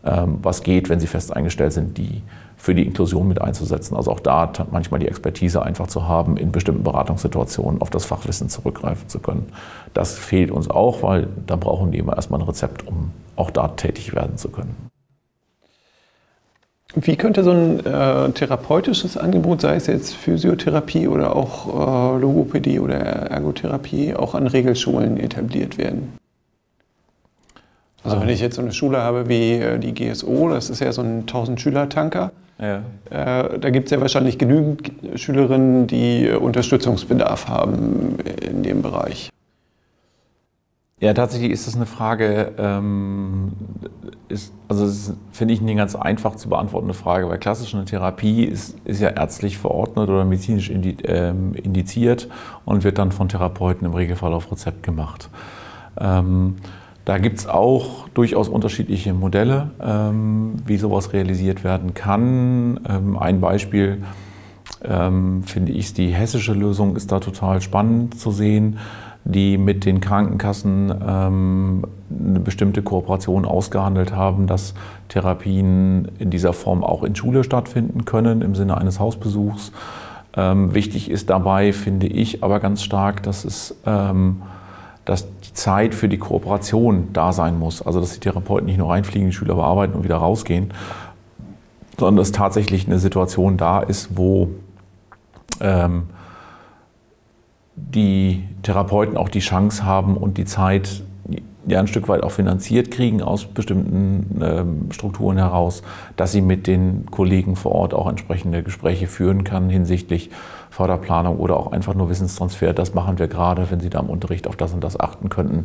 ähm, 0.05 0.39
was 0.43 0.63
geht, 0.63 0.89
wenn 0.89 1.01
sie 1.01 1.07
fest 1.07 1.35
eingestellt 1.35 1.73
sind, 1.73 1.97
die 1.97 2.23
für 2.65 2.75
die 2.75 2.87
Inklusion 2.87 3.29
mit 3.29 3.43
einzusetzen. 3.43 3.95
Also 3.95 4.11
auch 4.11 4.21
da 4.21 4.51
manchmal 4.71 4.99
die 4.99 5.07
Expertise 5.07 5.63
einfach 5.63 5.87
zu 5.87 6.09
haben, 6.09 6.39
in 6.39 6.51
bestimmten 6.51 6.83
Beratungssituationen 6.83 7.83
auf 7.83 7.91
das 7.91 8.07
Fachwissen 8.07 8.49
zurückgreifen 8.49 9.07
zu 9.07 9.19
können. 9.19 9.53
Das 9.93 10.19
fehlt 10.19 10.51
uns 10.51 10.71
auch, 10.71 11.03
weil 11.03 11.29
da 11.47 11.57
brauchen 11.57 11.93
die 11.93 11.99
immer 11.99 12.17
erstmal 12.17 12.41
ein 12.41 12.47
Rezept, 12.47 12.87
um 12.87 13.11
auch 13.37 13.51
da 13.51 13.69
tätig 13.69 14.15
werden 14.15 14.39
zu 14.39 14.49
können. 14.49 14.75
Wie 16.95 17.17
könnte 17.17 17.45
so 17.45 17.51
ein 17.51 17.85
äh, 17.85 18.31
therapeutisches 18.31 19.19
Angebot, 19.19 19.61
sei 19.61 19.77
es 19.77 19.87
jetzt 19.87 20.15
Physiotherapie 20.15 21.07
oder 21.07 21.37
auch 21.37 22.15
äh, 22.17 22.19
Logopädie 22.19 22.81
oder 22.81 22.97
Ergotherapie, 22.97 24.15
auch 24.15 24.35
an 24.35 24.47
Regelschulen 24.47 25.19
etabliert 25.19 25.77
werden? 25.77 26.15
Also 28.03 28.19
wenn 28.23 28.31
ich 28.31 28.41
jetzt 28.41 28.57
so 28.57 28.63
eine 28.63 28.73
Schule 28.73 29.03
habe 29.03 29.29
wie 29.29 29.53
äh, 29.53 29.79
die 29.79 29.93
GSO, 29.93 30.49
das 30.49 30.71
ist 30.71 30.81
ja 30.81 30.93
so 30.93 31.03
ein 31.03 31.27
1000-Schüler-Tanker, 31.27 32.33
ja. 32.59 32.83
Äh, 33.11 33.59
da 33.59 33.71
gibt 33.71 33.87
es 33.87 33.91
ja 33.91 34.01
wahrscheinlich 34.01 34.39
genügend 34.39 34.93
Schülerinnen, 35.17 35.87
die 35.87 36.27
äh, 36.27 36.37
Unterstützungsbedarf 36.37 37.49
haben 37.49 38.19
in 38.41 38.63
dem 38.63 38.83
Bereich. 38.83 39.31
Ja, 41.01 41.13
tatsächlich 41.13 41.51
ist 41.51 41.67
das 41.67 41.75
eine 41.77 41.87
Frage, 41.87 42.53
ähm, 42.57 43.53
ist, 44.29 44.55
also 44.69 45.15
finde 45.33 45.53
ich 45.53 45.61
nicht 45.61 45.77
ganz 45.77 45.97
einfach 45.97 46.37
zu 46.37 46.49
beantwortende 46.49 46.95
Frage, 46.95 47.29
weil 47.29 47.39
klassische 47.39 47.85
Therapie 47.85 48.45
ist, 48.45 48.79
ist 48.85 49.01
ja 49.01 49.11
ärztlich 49.11 49.59
verordnet 49.59 50.09
oder 50.09 50.25
medizinisch 50.25 50.71
indi, 50.71 50.97
ähm, 51.05 51.53
indiziert 51.55 52.29
und 52.65 52.85
wird 52.85 52.99
dann 52.99 53.13
von 53.13 53.29
Therapeuten 53.29 53.87
im 53.87 53.93
Regelfall 53.93 54.33
auf 54.33 54.51
Rezept 54.51 54.83
gemacht. 54.83 55.29
Ähm, 56.01 56.57
da 57.05 57.19
gibt 57.19 57.39
es 57.39 57.47
auch 57.47 58.09
durchaus 58.11 58.49
unterschiedliche 58.49 59.13
Modelle, 59.15 59.71
ähm, 59.81 60.55
wie 60.65 60.77
sowas 60.77 61.13
realisiert 61.13 61.65
werden 61.65 61.95
kann. 61.95 62.81
Ähm, 62.89 63.19
ein 63.19 63.41
Beispiel 63.41 64.03
ähm, 64.83 65.43
finde 65.45 65.73
ich, 65.73 65.93
die 65.93 66.09
hessische 66.09 66.55
Lösung 66.55 66.97
ist 66.97 67.13
da 67.13 67.21
total 67.21 67.61
spannend 67.61 68.19
zu 68.19 68.31
sehen 68.31 68.79
die 69.25 69.57
mit 69.57 69.87
den 69.87 70.01
Krankenkassen 70.01 70.95
ähm, 71.07 71.83
eine 72.11 72.41
bestimmte 72.41 72.83
Kooperation 72.83 73.47
ausgehandelt 73.47 74.15
haben, 74.15 74.47
dass 74.47 74.75
Therapien 75.09 76.09
in 76.19 76.31
dieser 76.31 76.53
Form 76.53 76.85
auch 76.85 77.03
in 77.03 77.17
Schule 77.17 77.43
stattfinden 77.43 78.05
können 78.05 78.43
im 78.43 78.55
Sinne 78.55 78.77
eines 78.77 79.01
Hausbesuchs. 79.01 79.73
Ähm, 80.37 80.75
wichtig 80.75 81.11
ist 81.11 81.31
dabei, 81.31 81.73
finde 81.73 82.07
ich, 82.07 82.45
aber 82.45 82.61
ganz 82.61 82.83
stark, 82.83 83.23
dass 83.23 83.45
es 83.45 83.75
ähm, 83.87 84.43
dass 85.05 85.27
die 85.41 85.53
Zeit 85.53 85.95
für 85.95 86.09
die 86.09 86.19
Kooperation 86.19 87.09
da 87.13 87.33
sein 87.33 87.59
muss. 87.59 87.83
Also 87.83 88.01
dass 88.01 88.13
die 88.13 88.21
Therapeuten 88.21 88.67
nicht 88.67 88.79
nur 88.79 88.91
reinfliegen, 88.91 89.29
die 89.29 89.35
Schüler 89.35 89.55
bearbeiten 89.55 89.95
und 89.95 90.05
wieder 90.05 90.17
rausgehen, 90.17 90.73
sondern 91.99 92.17
dass 92.17 92.33
tatsächlich 92.33 92.87
eine 92.87 92.99
Situation 92.99 93.57
da 93.57 93.81
ist, 93.81 94.17
wo 94.17 94.49
ähm, 95.61 96.05
die 97.77 98.45
Therapeuten 98.63 99.17
auch 99.17 99.29
die 99.29 99.41
Chance 99.41 99.85
haben 99.85 100.17
und 100.17 100.39
die 100.39 100.45
Zeit 100.45 101.03
ja 101.67 101.81
ein 101.81 101.87
Stück 101.87 102.09
weit 102.09 102.23
auch 102.23 102.31
finanziert 102.31 102.91
kriegen 102.91 103.23
aus 103.23 103.47
bestimmten 103.47 104.41
ähm, 104.43 104.93
Strukturen 104.93 105.37
heraus, 105.37 105.83
dass 106.17 106.33
sie 106.33 106.41
mit 106.41 106.67
den 106.67 107.07
Kollegen 107.11 107.57
vor 107.57 107.73
Ort 107.73 107.95
auch 107.95 108.09
entsprechende 108.09 108.63
Gespräche 108.63 109.07
führen 109.07 109.45
kann 109.45 109.71
hinsichtlich 109.71 110.31
Förderplanung 110.71 111.39
oder 111.39 111.57
auch 111.57 111.73
einfach 111.73 111.95
nur 111.95 112.11
Wissenstransfer. 112.11 112.73
Das 112.73 112.95
machen 112.95 113.19
wir 113.19 113.29
gerade, 113.29 113.71
wenn 113.71 113.81
Sie 113.81 113.91
da 113.91 114.01
im 114.01 114.11
Unterricht 114.11 114.49
auf 114.49 114.57
das 114.57 114.73
und 114.73 114.83
das 114.83 114.99
achten 114.99 115.29
könnten, 115.29 115.65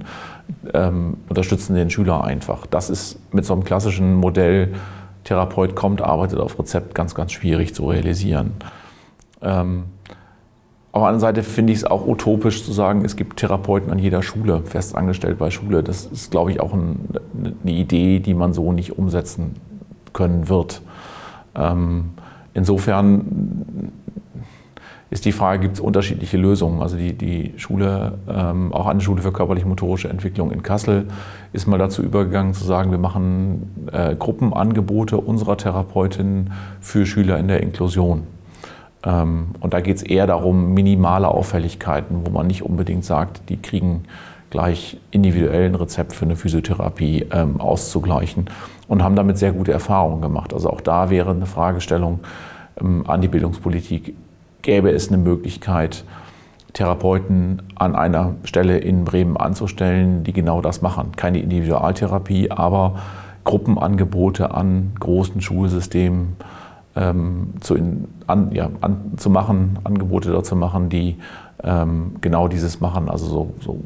ähm, 0.73 1.17
unterstützen 1.27 1.75
den 1.75 1.89
Schüler 1.89 2.23
einfach. 2.23 2.67
Das 2.67 2.89
ist 2.89 3.19
mit 3.33 3.43
so 3.43 3.53
einem 3.53 3.63
klassischen 3.63 4.15
Modell, 4.15 4.73
Therapeut 5.23 5.75
kommt, 5.75 6.01
arbeitet 6.01 6.39
auf 6.39 6.57
Rezept, 6.57 6.95
ganz, 6.95 7.13
ganz 7.13 7.31
schwierig 7.31 7.75
zu 7.75 7.87
realisieren. 7.87 8.53
Ähm, 9.41 9.85
auf 10.91 11.01
der 11.01 11.07
anderen 11.07 11.19
Seite 11.19 11.43
finde 11.43 11.71
ich 11.71 11.79
es 11.79 11.85
auch 11.85 12.07
utopisch 12.07 12.63
zu 12.63 12.73
sagen, 12.73 13.05
es 13.05 13.15
gibt 13.15 13.37
Therapeuten 13.37 13.91
an 13.91 13.99
jeder 13.99 14.23
Schule, 14.23 14.61
fest 14.63 14.95
angestellt 14.95 15.37
bei 15.37 15.51
Schule. 15.51 15.83
Das 15.83 16.05
ist, 16.05 16.31
glaube 16.31 16.51
ich, 16.51 16.59
auch 16.59 16.73
ein, 16.73 17.07
eine 17.63 17.71
Idee, 17.71 18.19
die 18.19 18.33
man 18.33 18.53
so 18.53 18.71
nicht 18.71 18.97
umsetzen 18.97 19.55
können 20.13 20.49
wird. 20.49 20.81
Ähm, 21.55 22.11
insofern 22.55 23.91
ist 25.11 25.25
die 25.25 25.31
Frage, 25.31 25.59
gibt 25.61 25.75
es 25.75 25.79
unterschiedliche 25.79 26.37
Lösungen? 26.37 26.81
Also 26.81 26.97
die, 26.97 27.13
die 27.13 27.53
Schule, 27.57 28.19
ähm, 28.27 28.73
auch 28.73 28.87
eine 28.87 29.01
Schule 29.01 29.21
für 29.21 29.31
körperlich-motorische 29.31 30.09
Entwicklung 30.09 30.51
in 30.51 30.63
Kassel, 30.63 31.05
ist 31.53 31.67
mal 31.67 31.77
dazu 31.77 32.01
übergegangen 32.01 32.55
zu 32.55 32.63
sagen, 32.63 32.89
wir 32.89 32.97
machen 32.97 33.89
äh, 33.91 34.15
Gruppenangebote 34.15 35.17
unserer 35.17 35.57
Therapeutinnen 35.57 36.51
für 36.79 37.05
Schüler 37.05 37.37
in 37.37 37.47
der 37.47 37.61
Inklusion. 37.61 38.23
Ähm, 39.03 39.49
und 39.59 39.73
da 39.73 39.81
geht 39.81 39.97
es 39.97 40.03
eher 40.03 40.27
darum, 40.27 40.73
minimale 40.73 41.27
Auffälligkeiten, 41.27 42.25
wo 42.25 42.31
man 42.31 42.47
nicht 42.47 42.63
unbedingt 42.63 43.05
sagt, 43.05 43.49
die 43.49 43.57
kriegen 43.57 44.05
gleich 44.49 44.97
individuell 45.11 45.65
ein 45.65 45.75
Rezept 45.75 46.13
für 46.13 46.25
eine 46.25 46.35
Physiotherapie 46.35 47.27
ähm, 47.31 47.61
auszugleichen 47.61 48.49
und 48.87 49.03
haben 49.03 49.15
damit 49.15 49.37
sehr 49.37 49.51
gute 49.51 49.71
Erfahrungen 49.71 50.21
gemacht. 50.21 50.53
Also 50.53 50.69
auch 50.69 50.81
da 50.81 51.09
wäre 51.09 51.31
eine 51.31 51.45
Fragestellung 51.45 52.19
ähm, 52.81 53.03
an 53.07 53.21
die 53.21 53.27
Bildungspolitik, 53.27 54.15
gäbe 54.61 54.91
es 54.91 55.09
eine 55.09 55.17
Möglichkeit, 55.17 56.03
Therapeuten 56.73 57.63
an 57.75 57.95
einer 57.95 58.35
Stelle 58.43 58.77
in 58.77 59.03
Bremen 59.03 59.37
anzustellen, 59.37 60.23
die 60.23 60.33
genau 60.33 60.61
das 60.61 60.81
machen. 60.81 61.13
Keine 61.15 61.39
Individualtherapie, 61.39 62.51
aber 62.51 62.99
Gruppenangebote 63.43 64.53
an 64.53 64.91
großen 64.99 65.41
Schulsystemen 65.41 66.35
ähm, 66.95 67.53
zu, 67.59 67.75
in, 67.75 68.07
an, 68.27 68.51
ja, 68.51 68.69
an, 68.81 69.13
zu 69.17 69.29
machen, 69.29 69.79
Angebote 69.83 70.31
dort 70.31 70.45
zu 70.45 70.55
machen, 70.55 70.89
die 70.89 71.17
ähm, 71.63 72.15
genau 72.21 72.47
dieses 72.47 72.79
machen, 72.79 73.09
also 73.09 73.25
so, 73.25 73.53
so, 73.61 73.79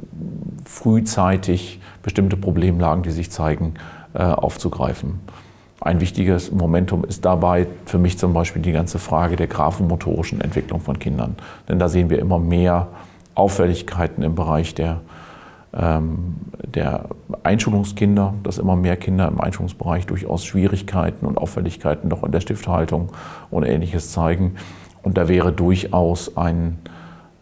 frühzeitig 0.66 1.82
bestimmte 2.04 2.38
Problemlagen, 2.38 3.04
die 3.04 3.12
sich 3.12 3.32
zeigen, 3.32 3.74
äh, 4.14 4.24
aufzugreifen. 4.24 5.20
Ein 5.82 6.00
wichtiges 6.00 6.52
Momentum 6.52 7.04
ist 7.04 7.26
dabei 7.26 7.68
für 7.86 7.98
mich 7.98 8.18
zum 8.18 8.34
Beispiel 8.34 8.62
die 8.62 8.72
ganze 8.72 9.00
Frage 9.00 9.36
der 9.36 9.48
graphomotorischen 9.48 10.40
Entwicklung 10.40 10.80
von 10.80 10.98
Kindern. 10.98 11.36
Denn 11.68 11.80
da 11.80 11.90
sehen 11.90 12.10
wir 12.10 12.20
immer 12.20 12.40
mehr 12.40 12.88
Auffälligkeiten 13.36 14.24
im 14.24 14.36
Bereich 14.36 14.76
der, 14.76 15.02
der 15.76 17.06
Einschulungskinder, 17.42 18.36
dass 18.44 18.60
immer 18.60 18.76
mehr 18.76 18.96
Kinder 18.96 19.28
im 19.28 19.42
Einschulungsbereich 19.42 20.06
durchaus 20.06 20.46
Schwierigkeiten 20.46 21.26
und 21.26 21.40
Auffälligkeiten 21.40 22.12
doch 22.12 22.24
in 22.24 22.32
der 22.32 22.42
Stifthaltung 22.42 23.10
und 23.50 23.64
ähnliches 23.64 24.12
zeigen. 24.12 24.54
Und 25.02 25.18
da 25.18 25.28
wäre 25.28 25.52
durchaus 25.52 26.38
ein 26.38 26.78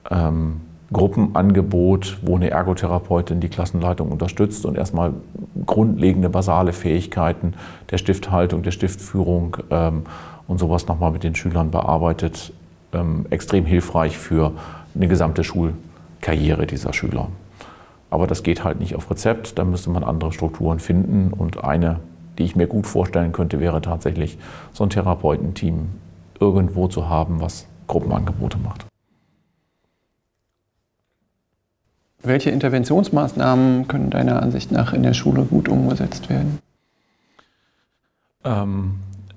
ähm, 0.10 0.62
Gruppenangebot, 0.94 2.18
wo 2.22 2.36
eine 2.36 2.50
Ergotherapeutin 2.50 3.40
die 3.40 3.50
Klassenleitung 3.50 4.12
unterstützt 4.12 4.66
und 4.66 4.78
erstmal 4.78 5.14
grundlegende 5.66 6.30
basale 6.30 6.74
Fähigkeiten 6.74 7.54
der 7.92 7.98
Stifthaltung, 7.98 8.62
der 8.64 8.72
Stiftführung 8.72 9.58
ähm, 9.70 10.04
und 10.48 10.58
sowas 10.60 10.88
nochmal 10.88 11.12
mit 11.12 11.24
den 11.24 11.36
Schülern 11.36 11.72
bearbeitet, 11.72 12.52
ähm, 12.94 13.26
extrem 13.30 13.66
hilfreich 13.66 14.18
für 14.18 14.52
eine 14.94 15.08
gesamte 15.08 15.44
Schulkarriere 15.46 16.68
dieser 16.68 16.92
Schüler. 16.92 17.30
Aber 18.12 18.28
das 18.28 18.44
geht 18.44 18.64
halt 18.64 18.80
nicht 18.80 18.96
auf 18.96 19.10
Rezept, 19.10 19.58
da 19.58 19.64
müsste 19.64 19.90
man 19.90 20.04
andere 20.04 20.32
Strukturen 20.34 20.80
finden 20.80 21.32
und 21.34 21.64
eine, 21.64 22.02
die 22.38 22.44
ich 22.44 22.56
mir 22.56 22.68
gut 22.68 22.86
vorstellen 22.86 23.32
könnte, 23.32 23.60
wäre 23.60 23.82
tatsächlich 23.82 24.38
so 24.74 24.84
ein 24.84 24.90
Therapeutenteam 24.90 25.88
irgendwo 26.40 26.88
zu 26.88 27.10
haben, 27.10 27.40
was 27.40 27.66
Gruppenangebote 27.88 28.58
macht. 28.58 28.86
Welche 32.22 32.52
Interventionsmaßnahmen 32.52 33.88
können 33.88 34.10
deiner 34.10 34.44
Ansicht 34.44 34.72
nach 34.72 34.94
in 34.94 35.04
der 35.04 35.14
Schule 35.14 35.44
gut 35.44 35.70
umgesetzt 35.70 36.30
werden? 36.30 36.60
Ähm, 38.44 38.96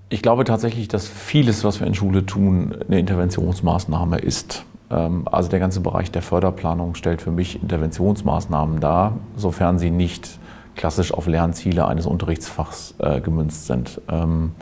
ich 0.08 0.20
glaube 0.20 0.44
tatsächlich, 0.44 0.88
dass 0.88 1.06
vieles, 1.06 1.64
was 1.64 1.80
wir 1.80 1.86
in 1.86 1.94
Schule 1.94 2.26
tun, 2.26 2.74
eine 2.86 2.98
Interventionsmaßnahme 2.98 4.18
ist. 4.18 4.64
Ähm, 4.94 5.26
also 5.30 5.48
der 5.48 5.60
ganze 5.60 5.80
Bereich 5.80 6.10
der 6.10 6.22
Förderplanung 6.22 6.94
stellt 6.94 7.20
für 7.20 7.30
mich 7.30 7.60
Interventionsmaßnahmen 7.60 8.80
dar, 8.80 9.14
sofern 9.36 9.78
sie 9.78 9.90
nicht 9.90 10.38
klassisch 10.76 11.12
auf 11.12 11.26
Lernziele 11.26 11.86
eines 11.86 12.06
Unterrichtsfachs 12.06 12.94
äh, 12.98 13.20
gemünzt 13.20 13.66
sind. 13.66 14.00
Ähm, 14.08 14.52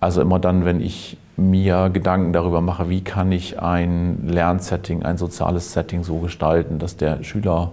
also 0.00 0.20
immer 0.20 0.38
dann, 0.38 0.64
wenn 0.64 0.80
ich 0.80 1.16
mir 1.36 1.90
Gedanken 1.90 2.32
darüber 2.32 2.60
mache, 2.60 2.88
wie 2.88 3.02
kann 3.02 3.32
ich 3.32 3.60
ein 3.60 4.26
Lernsetting, 4.26 5.02
ein 5.02 5.18
soziales 5.18 5.72
Setting 5.72 6.02
so 6.02 6.18
gestalten, 6.18 6.78
dass 6.78 6.96
der 6.96 7.22
Schüler 7.24 7.72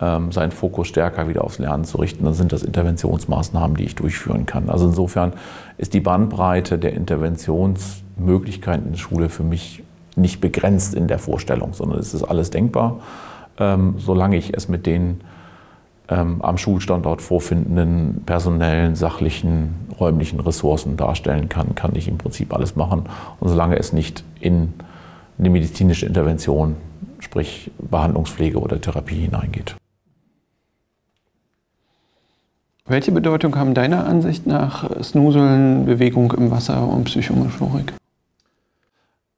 ähm, 0.00 0.32
seinen 0.32 0.52
Fokus 0.52 0.88
stärker 0.88 1.28
wieder 1.28 1.44
aufs 1.44 1.58
Lernen 1.58 1.84
zu 1.84 1.98
richten, 1.98 2.24
dann 2.24 2.34
sind 2.34 2.52
das 2.52 2.62
Interventionsmaßnahmen, 2.62 3.76
die 3.76 3.84
ich 3.84 3.94
durchführen 3.94 4.46
kann. 4.46 4.68
Also 4.68 4.86
insofern 4.86 5.32
ist 5.78 5.94
die 5.94 6.00
Bandbreite 6.00 6.78
der 6.78 6.92
Interventionsmöglichkeiten 6.92 8.86
in 8.86 8.92
der 8.92 8.98
Schule 8.98 9.28
für 9.28 9.44
mich 9.44 9.82
nicht 10.16 10.40
begrenzt 10.40 10.94
in 10.94 11.08
der 11.08 11.18
Vorstellung, 11.18 11.72
sondern 11.72 11.98
es 11.98 12.14
ist 12.14 12.22
alles 12.22 12.50
denkbar, 12.50 13.00
ähm, 13.58 13.94
solange 13.98 14.36
ich 14.36 14.54
es 14.54 14.68
mit 14.68 14.86
den 14.86 15.20
ähm, 16.08 16.42
am 16.42 16.58
Schulstandort 16.58 17.22
vorfindenden 17.22 18.22
personellen, 18.26 18.94
sachlichen, 18.96 19.74
räumlichen 19.98 20.40
Ressourcen 20.40 20.96
darstellen 20.96 21.48
kann, 21.48 21.74
kann 21.74 21.94
ich 21.94 22.08
im 22.08 22.18
Prinzip 22.18 22.54
alles 22.54 22.76
machen. 22.76 23.04
Und 23.40 23.48
solange 23.48 23.78
es 23.78 23.92
nicht 23.92 24.24
in 24.40 24.74
eine 25.38 25.50
medizinische 25.50 26.06
Intervention, 26.06 26.76
sprich 27.18 27.70
Behandlungspflege 27.78 28.58
oder 28.58 28.80
Therapie 28.80 29.20
hineingeht. 29.20 29.76
Welche 32.86 33.12
Bedeutung 33.12 33.56
haben 33.56 33.74
deiner 33.74 34.06
Ansicht 34.06 34.46
nach 34.46 34.90
Snuseln, 35.02 35.86
Bewegung 35.86 36.32
im 36.32 36.50
Wasser 36.50 36.86
und 36.88 37.04
Psychomotorik? 37.04 37.94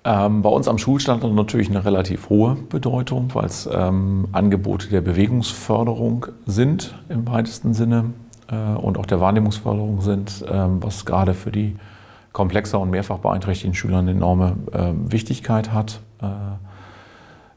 Ähm, 0.07 0.43
bei 0.43 0.51
uns 0.51 0.69
am 0.69 0.77
Schulstandort 0.77 1.35
natürlich 1.35 1.71
eine 1.71 1.85
relativ 1.85 2.29
hohe 2.29 2.57
Bedeutung, 2.69 3.31
weil 3.33 3.47
es 3.47 3.69
ähm, 3.73 4.29
Angebote 4.33 4.89
der 4.89 5.01
Bewegungsförderung 5.01 6.27
sind 6.45 6.95
im 7.09 7.27
weitesten 7.27 7.73
Sinne 7.73 8.13
äh, 8.51 8.77
und 8.77 8.99
auch 8.99 9.07
der 9.07 9.21
Wahrnehmungsförderung 9.21 10.03
sind, 10.03 10.45
ähm, 10.47 10.83
was 10.83 11.07
gerade 11.07 11.33
für 11.33 11.51
die 11.51 11.77
komplexer 12.33 12.81
und 12.81 12.91
mehrfach 12.91 13.19
beeinträchtigten 13.19 13.75
Schüler 13.75 13.99
eine 13.99 14.11
enorme 14.11 14.57
äh, 14.73 14.93
Wichtigkeit 15.11 15.73
hat. 15.73 16.01
Äh, 16.21 16.27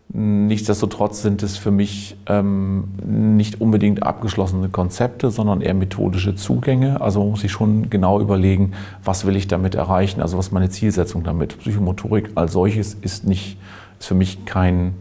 Nichtsdestotrotz 0.10 1.22
sind 1.22 1.44
es 1.44 1.58
für 1.58 1.70
mich 1.70 2.16
ähm, 2.28 2.86
nicht 3.06 3.60
unbedingt 3.60 4.04
abgeschlossene 4.04 4.70
Konzepte, 4.70 5.32
sondern 5.32 5.60
eher 5.60 5.74
methodische 5.74 6.34
Zugänge. 6.34 7.02
Also 7.02 7.20
man 7.20 7.32
muss 7.32 7.42
sich 7.42 7.52
schon 7.52 7.90
genau 7.90 8.22
überlegen, 8.22 8.72
was 9.04 9.26
will 9.26 9.36
ich 9.36 9.48
damit 9.48 9.76
erreichen, 9.76 10.22
also 10.22 10.38
was 10.38 10.48
ist 10.48 10.52
meine 10.54 10.70
Zielsetzung 10.70 11.24
damit. 11.24 11.60
Psychomotorik 11.60 12.32
als 12.36 12.54
solches 12.54 12.94
ist, 12.94 13.28
nicht, 13.28 13.58
ist 14.00 14.08
für 14.08 14.16
mich 14.16 14.46
kein, 14.46 14.96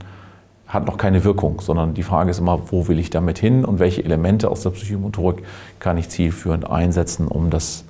hat 0.66 0.86
noch 0.86 0.98
keine 0.98 1.22
Wirkung, 1.22 1.60
sondern 1.60 1.94
die 1.94 2.02
Frage 2.02 2.30
ist 2.30 2.40
immer, 2.40 2.72
wo 2.72 2.88
will 2.88 2.98
ich 2.98 3.10
damit 3.10 3.38
hin 3.38 3.64
und 3.64 3.78
welche 3.78 4.04
Elemente 4.04 4.50
aus 4.50 4.62
der 4.62 4.70
Psychomotorik 4.70 5.44
kann 5.78 5.98
ich 5.98 6.08
zielführend 6.08 6.68
einsetzen, 6.68 7.28
um 7.28 7.50
das, 7.50 7.84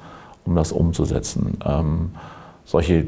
um 0.44 0.54
das 0.54 0.70
umzusetzen. 0.70 1.56
Ähm, 1.64 2.10
solche 2.66 3.06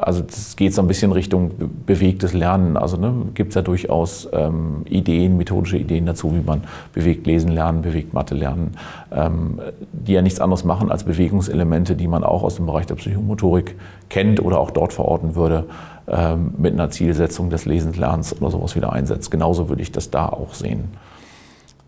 also 0.00 0.22
das 0.22 0.56
geht 0.56 0.74
so 0.74 0.82
ein 0.82 0.88
bisschen 0.88 1.12
Richtung 1.12 1.50
bewegtes 1.86 2.32
Lernen. 2.32 2.76
Also 2.76 2.96
ne, 2.96 3.12
gibt 3.34 3.50
es 3.50 3.54
ja 3.56 3.62
durchaus 3.62 4.28
ähm, 4.32 4.82
Ideen, 4.88 5.36
methodische 5.36 5.76
Ideen 5.76 6.06
dazu, 6.06 6.34
wie 6.34 6.40
man 6.40 6.62
bewegt 6.92 7.26
lesen 7.26 7.50
lernen, 7.50 7.82
bewegt 7.82 8.14
Mathe 8.14 8.34
lernen, 8.34 8.72
ähm, 9.12 9.60
die 9.92 10.12
ja 10.12 10.22
nichts 10.22 10.40
anderes 10.40 10.64
machen 10.64 10.90
als 10.90 11.04
Bewegungselemente, 11.04 11.96
die 11.96 12.08
man 12.08 12.24
auch 12.24 12.42
aus 12.42 12.56
dem 12.56 12.66
Bereich 12.66 12.86
der 12.86 12.94
Psychomotorik 12.94 13.76
kennt 14.08 14.40
oder 14.40 14.60
auch 14.60 14.70
dort 14.70 14.92
verorten 14.92 15.34
würde, 15.34 15.64
ähm, 16.06 16.54
mit 16.56 16.72
einer 16.72 16.90
Zielsetzung 16.90 17.50
des 17.50 17.66
Lesenslernens 17.66 18.40
oder 18.40 18.50
sowas 18.50 18.76
wieder 18.76 18.92
einsetzt. 18.92 19.30
Genauso 19.30 19.68
würde 19.68 19.82
ich 19.82 19.92
das 19.92 20.10
da 20.10 20.26
auch 20.28 20.54
sehen. 20.54 20.84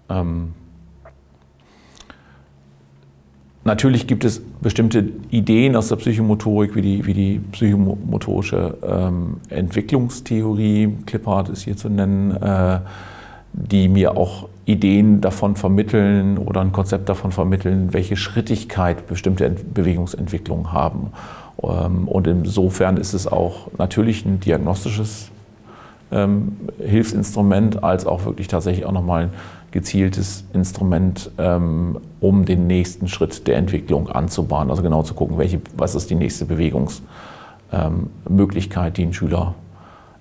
Ähm, 0.08 0.54
Natürlich 3.62 4.06
gibt 4.06 4.24
es 4.24 4.40
bestimmte 4.60 5.10
Ideen 5.30 5.76
aus 5.76 5.88
der 5.88 5.96
Psychomotorik, 5.96 6.74
wie 6.74 6.82
die, 6.82 7.06
wie 7.06 7.12
die 7.12 7.40
psychomotorische 7.52 8.78
ähm, 8.82 9.36
Entwicklungstheorie, 9.50 10.96
Klippert 11.04 11.50
ist 11.50 11.62
hier 11.62 11.76
zu 11.76 11.90
nennen, 11.90 12.30
äh, 12.42 12.80
die 13.52 13.88
mir 13.88 14.16
auch 14.16 14.48
Ideen 14.64 15.20
davon 15.20 15.56
vermitteln 15.56 16.38
oder 16.38 16.62
ein 16.62 16.72
Konzept 16.72 17.08
davon 17.08 17.32
vermitteln, 17.32 17.92
welche 17.92 18.16
Schrittigkeit 18.16 19.06
bestimmte 19.06 19.44
Ent 19.44 19.74
Bewegungsentwicklungen 19.74 20.72
haben. 20.72 21.12
Ähm, 21.62 22.08
und 22.08 22.26
insofern 22.26 22.96
ist 22.96 23.12
es 23.12 23.26
auch 23.26 23.68
natürlich 23.76 24.24
ein 24.24 24.40
diagnostisches 24.40 25.30
ähm, 26.12 26.56
Hilfsinstrument, 26.78 27.84
als 27.84 28.06
auch 28.06 28.24
wirklich 28.24 28.48
tatsächlich 28.48 28.86
auch 28.86 28.92
nochmal 28.92 29.24
ein 29.24 29.30
gezieltes 29.70 30.44
Instrument, 30.52 31.30
ähm, 31.38 31.98
um 32.20 32.44
den 32.44 32.66
nächsten 32.66 33.08
Schritt 33.08 33.46
der 33.46 33.56
Entwicklung 33.56 34.08
anzubahnen. 34.08 34.70
Also 34.70 34.82
genau 34.82 35.02
zu 35.02 35.14
gucken, 35.14 35.38
welche, 35.38 35.60
was 35.76 35.94
ist 35.94 36.10
die 36.10 36.16
nächste 36.16 36.44
Bewegungsmöglichkeit, 36.44 38.88
ähm, 38.88 38.94
die 38.94 39.04
ein 39.04 39.12
Schüler 39.12 39.54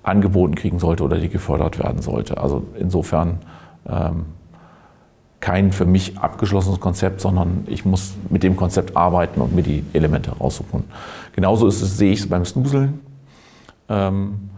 angeboten 0.04 0.56
kriegen 0.56 0.80
sollte 0.80 1.04
oder 1.04 1.17
die 1.17 1.30
gefördert 1.30 1.80
werden 1.80 2.02
sollte. 2.02 2.38
Also 2.38 2.63
insofern 2.80 3.39
ähm, 3.88 4.25
kein 5.39 5.71
für 5.71 5.86
mich 5.86 6.17
abgeschlossenes 6.17 6.80
Konzept, 6.80 7.21
sondern 7.21 7.63
ich 7.67 7.86
muss 7.86 8.13
mit 8.30 8.43
dem 8.43 8.56
Konzept 8.56 8.97
arbeiten 8.97 9.41
und 9.41 9.56
mir 9.56 9.63
die 9.63 9.84
Elemente 9.93 10.32
raussuchen. 10.32 10.84
Genauso 11.34 11.67
ist 11.67 11.82
es, 11.82 11.97
sehe 11.97 12.12
ich 12.12 12.19
es 12.19 12.30
beim 12.30 12.45
Snuseln. 12.45 12.99
Ähm, 13.88 14.49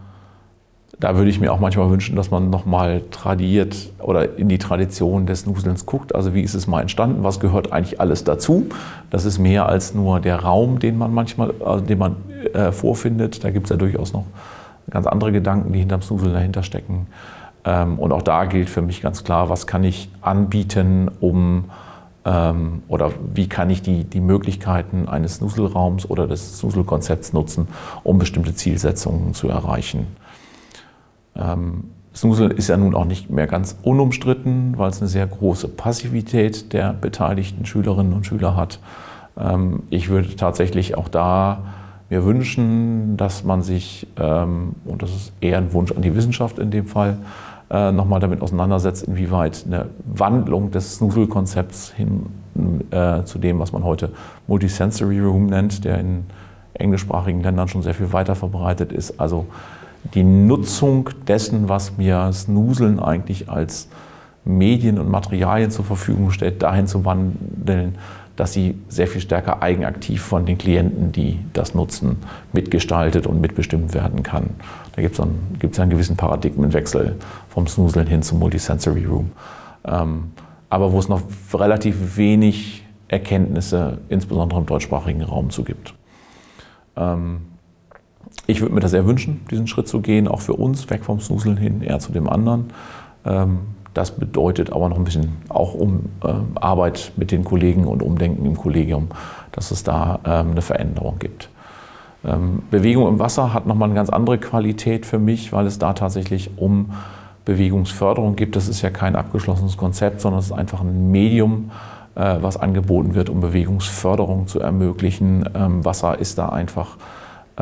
da 1.02 1.16
würde 1.16 1.30
ich 1.30 1.40
mir 1.40 1.52
auch 1.52 1.58
manchmal 1.58 1.90
wünschen, 1.90 2.14
dass 2.14 2.30
man 2.30 2.48
nochmal 2.48 3.02
tradiert 3.10 3.90
oder 3.98 4.38
in 4.38 4.48
die 4.48 4.58
Tradition 4.58 5.26
des 5.26 5.46
Nuselns 5.46 5.84
guckt. 5.84 6.14
Also 6.14 6.32
wie 6.32 6.42
ist 6.42 6.54
es 6.54 6.68
mal 6.68 6.80
entstanden? 6.80 7.24
Was 7.24 7.40
gehört 7.40 7.72
eigentlich 7.72 8.00
alles 8.00 8.22
dazu? 8.22 8.66
Das 9.10 9.24
ist 9.24 9.40
mehr 9.40 9.66
als 9.66 9.94
nur 9.94 10.20
der 10.20 10.36
Raum, 10.36 10.78
den 10.78 10.96
man 10.96 11.12
manchmal, 11.12 11.54
also 11.58 11.84
den 11.84 11.98
man 11.98 12.16
äh, 12.54 12.70
vorfindet. 12.70 13.42
Da 13.42 13.50
gibt 13.50 13.66
es 13.66 13.70
ja 13.70 13.76
durchaus 13.76 14.12
noch 14.12 14.26
ganz 14.90 15.08
andere 15.08 15.32
Gedanken, 15.32 15.72
die 15.72 15.80
hinterm 15.80 16.02
Snuseln 16.02 16.34
dahinter 16.34 16.62
stecken. 16.62 17.08
Ähm, 17.64 17.98
und 17.98 18.12
auch 18.12 18.22
da 18.22 18.44
gilt 18.44 18.70
für 18.70 18.82
mich 18.82 19.02
ganz 19.02 19.24
klar, 19.24 19.48
was 19.48 19.66
kann 19.66 19.82
ich 19.82 20.08
anbieten, 20.20 21.10
um 21.18 21.64
ähm, 22.24 22.84
oder 22.86 23.10
wie 23.34 23.48
kann 23.48 23.70
ich 23.70 23.82
die, 23.82 24.04
die 24.04 24.20
Möglichkeiten 24.20 25.08
eines 25.08 25.36
Snuselraums 25.36 26.08
oder 26.08 26.28
des 26.28 26.58
Snuselkonzepts 26.58 27.32
nutzen, 27.32 27.66
um 28.04 28.20
bestimmte 28.20 28.54
Zielsetzungen 28.54 29.34
zu 29.34 29.48
erreichen. 29.48 30.06
Ähm, 31.36 31.84
Snusel 32.14 32.50
ist 32.50 32.68
ja 32.68 32.76
nun 32.76 32.94
auch 32.94 33.06
nicht 33.06 33.30
mehr 33.30 33.46
ganz 33.46 33.78
unumstritten, 33.82 34.76
weil 34.76 34.90
es 34.90 35.00
eine 35.00 35.08
sehr 35.08 35.26
große 35.26 35.68
Passivität 35.68 36.72
der 36.72 36.92
beteiligten 36.92 37.64
Schülerinnen 37.64 38.12
und 38.12 38.26
Schüler 38.26 38.56
hat. 38.56 38.80
Ähm, 39.38 39.84
ich 39.90 40.08
würde 40.08 40.36
tatsächlich 40.36 40.96
auch 40.96 41.08
da 41.08 41.62
mir 42.10 42.24
wünschen, 42.24 43.16
dass 43.16 43.44
man 43.44 43.62
sich, 43.62 44.06
ähm, 44.18 44.74
und 44.84 45.02
das 45.02 45.10
ist 45.10 45.32
eher 45.40 45.56
ein 45.56 45.72
Wunsch 45.72 45.92
an 45.92 46.02
die 46.02 46.14
Wissenschaft 46.14 46.58
in 46.58 46.70
dem 46.70 46.86
Fall, 46.86 47.16
äh, 47.70 47.90
nochmal 47.90 48.20
damit 48.20 48.42
auseinandersetzt, 48.42 49.04
inwieweit 49.04 49.64
eine 49.66 49.86
Wandlung 50.04 50.70
des 50.70 50.96
Snusel-Konzepts 50.96 51.92
hin 51.92 52.26
äh, 52.90 53.22
zu 53.24 53.38
dem, 53.38 53.58
was 53.58 53.72
man 53.72 53.82
heute 53.82 54.10
Multisensory 54.46 55.20
Room 55.20 55.46
nennt, 55.46 55.86
der 55.86 55.98
in 55.98 56.24
englischsprachigen 56.74 57.42
Ländern 57.42 57.68
schon 57.68 57.80
sehr 57.80 57.94
viel 57.94 58.12
weiter 58.12 58.34
verbreitet 58.34 58.92
ist. 58.92 59.18
Also 59.18 59.46
die 60.14 60.24
Nutzung 60.24 61.10
dessen, 61.26 61.68
was 61.68 61.96
mir 61.96 62.30
Snuseln 62.32 62.98
eigentlich 62.98 63.48
als 63.48 63.88
Medien 64.44 64.98
und 64.98 65.08
Materialien 65.08 65.70
zur 65.70 65.84
Verfügung 65.84 66.30
stellt, 66.32 66.62
dahin 66.62 66.86
zu 66.86 67.04
wandeln, 67.04 67.96
dass 68.36 68.52
sie 68.52 68.76
sehr 68.88 69.06
viel 69.06 69.20
stärker 69.20 69.62
eigenaktiv 69.62 70.22
von 70.22 70.46
den 70.46 70.58
Klienten, 70.58 71.12
die 71.12 71.38
das 71.52 71.74
nutzen, 71.74 72.16
mitgestaltet 72.52 73.26
und 73.26 73.40
mitbestimmt 73.40 73.94
werden 73.94 74.22
kann. 74.22 74.50
Da 74.96 75.02
gibt 75.02 75.14
es 75.14 75.20
einen, 75.20 75.58
einen 75.78 75.90
gewissen 75.90 76.16
Paradigmenwechsel 76.16 77.16
vom 77.48 77.66
Snuseln 77.66 78.06
hin 78.06 78.22
zum 78.22 78.38
Multisensory 78.38 79.04
Room. 79.04 79.30
Ähm, 79.84 80.32
aber 80.70 80.92
wo 80.92 80.98
es 80.98 81.08
noch 81.08 81.20
relativ 81.52 82.16
wenig 82.16 82.84
Erkenntnisse, 83.08 83.98
insbesondere 84.08 84.60
im 84.60 84.66
deutschsprachigen 84.66 85.22
Raum, 85.22 85.50
zu 85.50 85.64
gibt. 85.64 85.94
Ähm, 86.96 87.42
ich 88.46 88.60
würde 88.60 88.74
mir 88.74 88.80
das 88.80 88.90
sehr 88.90 89.06
wünschen, 89.06 89.40
diesen 89.50 89.66
Schritt 89.66 89.88
zu 89.88 90.00
gehen, 90.00 90.28
auch 90.28 90.40
für 90.40 90.54
uns, 90.54 90.90
weg 90.90 91.04
vom 91.04 91.20
Snuseln 91.20 91.56
hin, 91.56 91.82
eher 91.82 91.98
zu 91.98 92.12
dem 92.12 92.28
anderen. 92.28 92.70
Ähm, 93.24 93.58
das 93.94 94.12
bedeutet 94.12 94.72
aber 94.72 94.88
noch 94.88 94.96
ein 94.96 95.04
bisschen 95.04 95.36
auch 95.48 95.74
um 95.74 96.06
äh, 96.24 96.32
Arbeit 96.54 97.12
mit 97.16 97.30
den 97.30 97.44
Kollegen 97.44 97.86
und 97.86 98.02
Umdenken 98.02 98.46
im 98.46 98.56
Kollegium, 98.56 99.08
dass 99.52 99.70
es 99.70 99.84
da 99.84 100.20
ähm, 100.24 100.52
eine 100.52 100.62
Veränderung 100.62 101.18
gibt. 101.18 101.50
Ähm, 102.24 102.62
Bewegung 102.70 103.08
im 103.08 103.18
Wasser 103.18 103.52
hat 103.52 103.66
nochmal 103.66 103.88
eine 103.88 103.94
ganz 103.94 104.08
andere 104.08 104.38
Qualität 104.38 105.04
für 105.04 105.18
mich, 105.18 105.52
weil 105.52 105.66
es 105.66 105.78
da 105.78 105.92
tatsächlich 105.92 106.52
um 106.56 106.92
Bewegungsförderung 107.44 108.36
geht. 108.36 108.56
Das 108.56 108.68
ist 108.68 108.80
ja 108.82 108.90
kein 108.90 109.16
abgeschlossenes 109.16 109.76
Konzept, 109.76 110.20
sondern 110.20 110.38
es 110.38 110.46
ist 110.46 110.52
einfach 110.52 110.80
ein 110.80 111.10
Medium, 111.10 111.70
äh, 112.14 112.36
was 112.40 112.56
angeboten 112.56 113.14
wird, 113.14 113.28
um 113.28 113.40
Bewegungsförderung 113.40 114.46
zu 114.46 114.60
ermöglichen. 114.60 115.48
Ähm, 115.54 115.84
Wasser 115.84 116.18
ist 116.18 116.38
da 116.38 116.48
einfach 116.48 116.96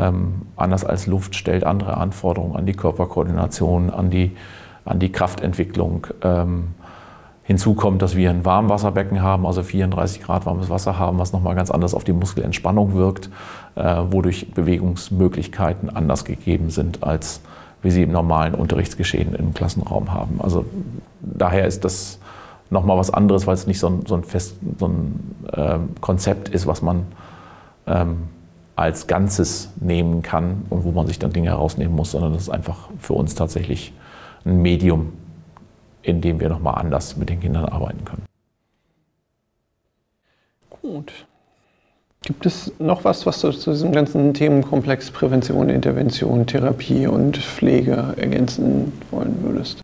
ähm, 0.01 0.43
anders 0.57 0.85
als 0.85 1.07
Luft, 1.07 1.35
stellt 1.35 1.65
andere 1.65 1.97
Anforderungen 1.97 2.57
an 2.57 2.67
die 2.67 2.73
Körperkoordination, 2.73 3.91
an 3.91 4.11
die, 4.11 4.37
an 4.85 4.99
die 4.99 5.13
Kraftentwicklung. 5.13 6.07
Ähm, 6.23 6.69
hinzu 7.45 7.75
kommt, 7.75 8.01
dass 8.01 8.17
wir 8.17 8.31
ein 8.31 8.45
Warmwasserbecken 8.45 9.23
haben, 9.23 9.47
also 9.47 9.63
34 9.63 10.23
Grad 10.23 10.47
warmes 10.47 10.71
Wasser 10.71 10.99
haben, 10.99 11.19
was 11.19 11.33
nochmal 11.33 11.55
ganz 11.55 11.71
anders 11.71 11.95
auf 11.95 12.05
die 12.05 12.13
Muskelentspannung 12.13 12.95
wirkt, 12.95 13.29
äh, 13.75 13.97
wodurch 14.09 14.53
Bewegungsmöglichkeiten 14.55 15.91
anders 15.91 16.25
gegeben 16.25 16.71
sind, 16.71 17.03
als 17.03 17.41
wir 17.83 17.91
sie 17.91 18.03
im 18.03 18.13
normalen 18.13 18.55
Unterrichtsgeschehen 18.55 19.35
im 19.35 19.53
Klassenraum 19.55 20.13
haben. 20.13 20.41
Also 20.41 20.65
daher 21.21 21.67
ist 21.67 21.85
das 21.85 22.21
nochmal 22.69 22.97
was 22.99 23.11
anderes, 23.11 23.47
weil 23.47 23.55
es 23.55 23.67
nicht 23.67 23.81
so 23.81 23.89
ein, 23.89 24.07
so 24.07 24.15
ein, 24.15 24.23
Fest, 24.23 24.57
so 24.79 24.87
ein 24.87 25.35
äh, 25.53 25.79
Konzept 26.01 26.49
ist, 26.51 26.67
was 26.67 26.83
man 26.83 27.07
ähm, 27.87 28.29
als 28.81 29.07
Ganzes 29.07 29.71
nehmen 29.79 30.23
kann 30.23 30.65
und 30.71 30.85
wo 30.85 30.91
man 30.91 31.07
sich 31.07 31.19
dann 31.19 31.33
Dinge 31.33 31.51
herausnehmen 31.51 31.95
muss, 31.95 32.13
sondern 32.13 32.33
das 32.33 32.43
ist 32.43 32.49
einfach 32.49 32.89
für 32.99 33.13
uns 33.13 33.35
tatsächlich 33.35 33.93
ein 34.47 34.63
Medium, 34.63 35.13
in 36.03 36.23
dem 36.23 36.41
wir 36.41 36.49
nochmal 36.49 36.77
anders 36.77 37.17
mit 37.19 37.29
den 37.29 37.41
Kindern 37.41 37.67
arbeiten 37.67 38.05
können. 38.07 38.25
Gut. 40.81 41.27
Gibt 42.23 42.47
es 42.47 42.73
noch 42.79 43.05
was, 43.05 43.27
was 43.27 43.41
du 43.43 43.51
zu 43.51 43.73
diesem 43.73 43.93
ganzen 43.93 44.33
Themenkomplex 44.33 45.11
Prävention, 45.11 45.69
Intervention, 45.69 46.47
Therapie 46.47 47.07
und 47.07 47.37
Pflege 47.37 48.15
ergänzen 48.17 48.93
wollen 49.11 49.43
würdest? 49.43 49.83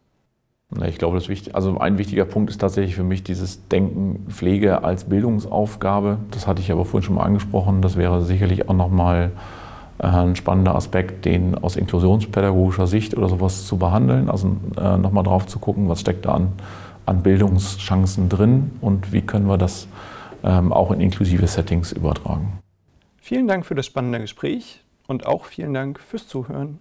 Ich 0.84 0.98
glaube, 0.98 1.16
das 1.16 1.28
wichtig, 1.28 1.54
also 1.54 1.78
ein 1.78 1.96
wichtiger 1.96 2.24
Punkt 2.24 2.50
ist 2.50 2.60
tatsächlich 2.60 2.96
für 2.96 3.04
mich 3.04 3.22
dieses 3.22 3.68
Denken 3.68 4.26
Pflege 4.28 4.82
als 4.82 5.04
Bildungsaufgabe. 5.04 6.18
Das 6.32 6.48
hatte 6.48 6.60
ich 6.60 6.72
aber 6.72 6.84
vorhin 6.84 7.06
schon 7.06 7.14
mal 7.14 7.22
angesprochen. 7.22 7.82
Das 7.82 7.96
wäre 7.96 8.22
sicherlich 8.22 8.68
auch 8.68 8.74
nochmal 8.74 9.30
äh, 9.98 10.06
ein 10.08 10.34
spannender 10.34 10.74
Aspekt, 10.74 11.24
den 11.24 11.54
aus 11.56 11.76
inklusionspädagogischer 11.76 12.88
Sicht 12.88 13.16
oder 13.16 13.28
sowas 13.28 13.66
zu 13.66 13.76
behandeln. 13.76 14.28
Also 14.28 14.56
äh, 14.76 14.96
nochmal 14.96 15.22
drauf 15.22 15.46
zu 15.46 15.60
gucken, 15.60 15.88
was 15.88 16.00
steckt 16.00 16.26
da 16.26 16.34
an, 16.34 16.52
an 17.06 17.22
Bildungschancen 17.22 18.28
drin 18.28 18.72
und 18.80 19.12
wie 19.12 19.22
können 19.22 19.46
wir 19.46 19.58
das 19.58 19.86
ähm, 20.42 20.72
auch 20.72 20.90
in 20.90 21.00
inklusive 21.00 21.46
Settings 21.46 21.92
übertragen. 21.92 22.58
Vielen 23.18 23.46
Dank 23.46 23.66
für 23.66 23.76
das 23.76 23.86
spannende 23.86 24.18
Gespräch 24.18 24.82
und 25.06 25.26
auch 25.26 25.44
vielen 25.44 25.74
Dank 25.74 26.00
fürs 26.00 26.26
Zuhören. 26.26 26.80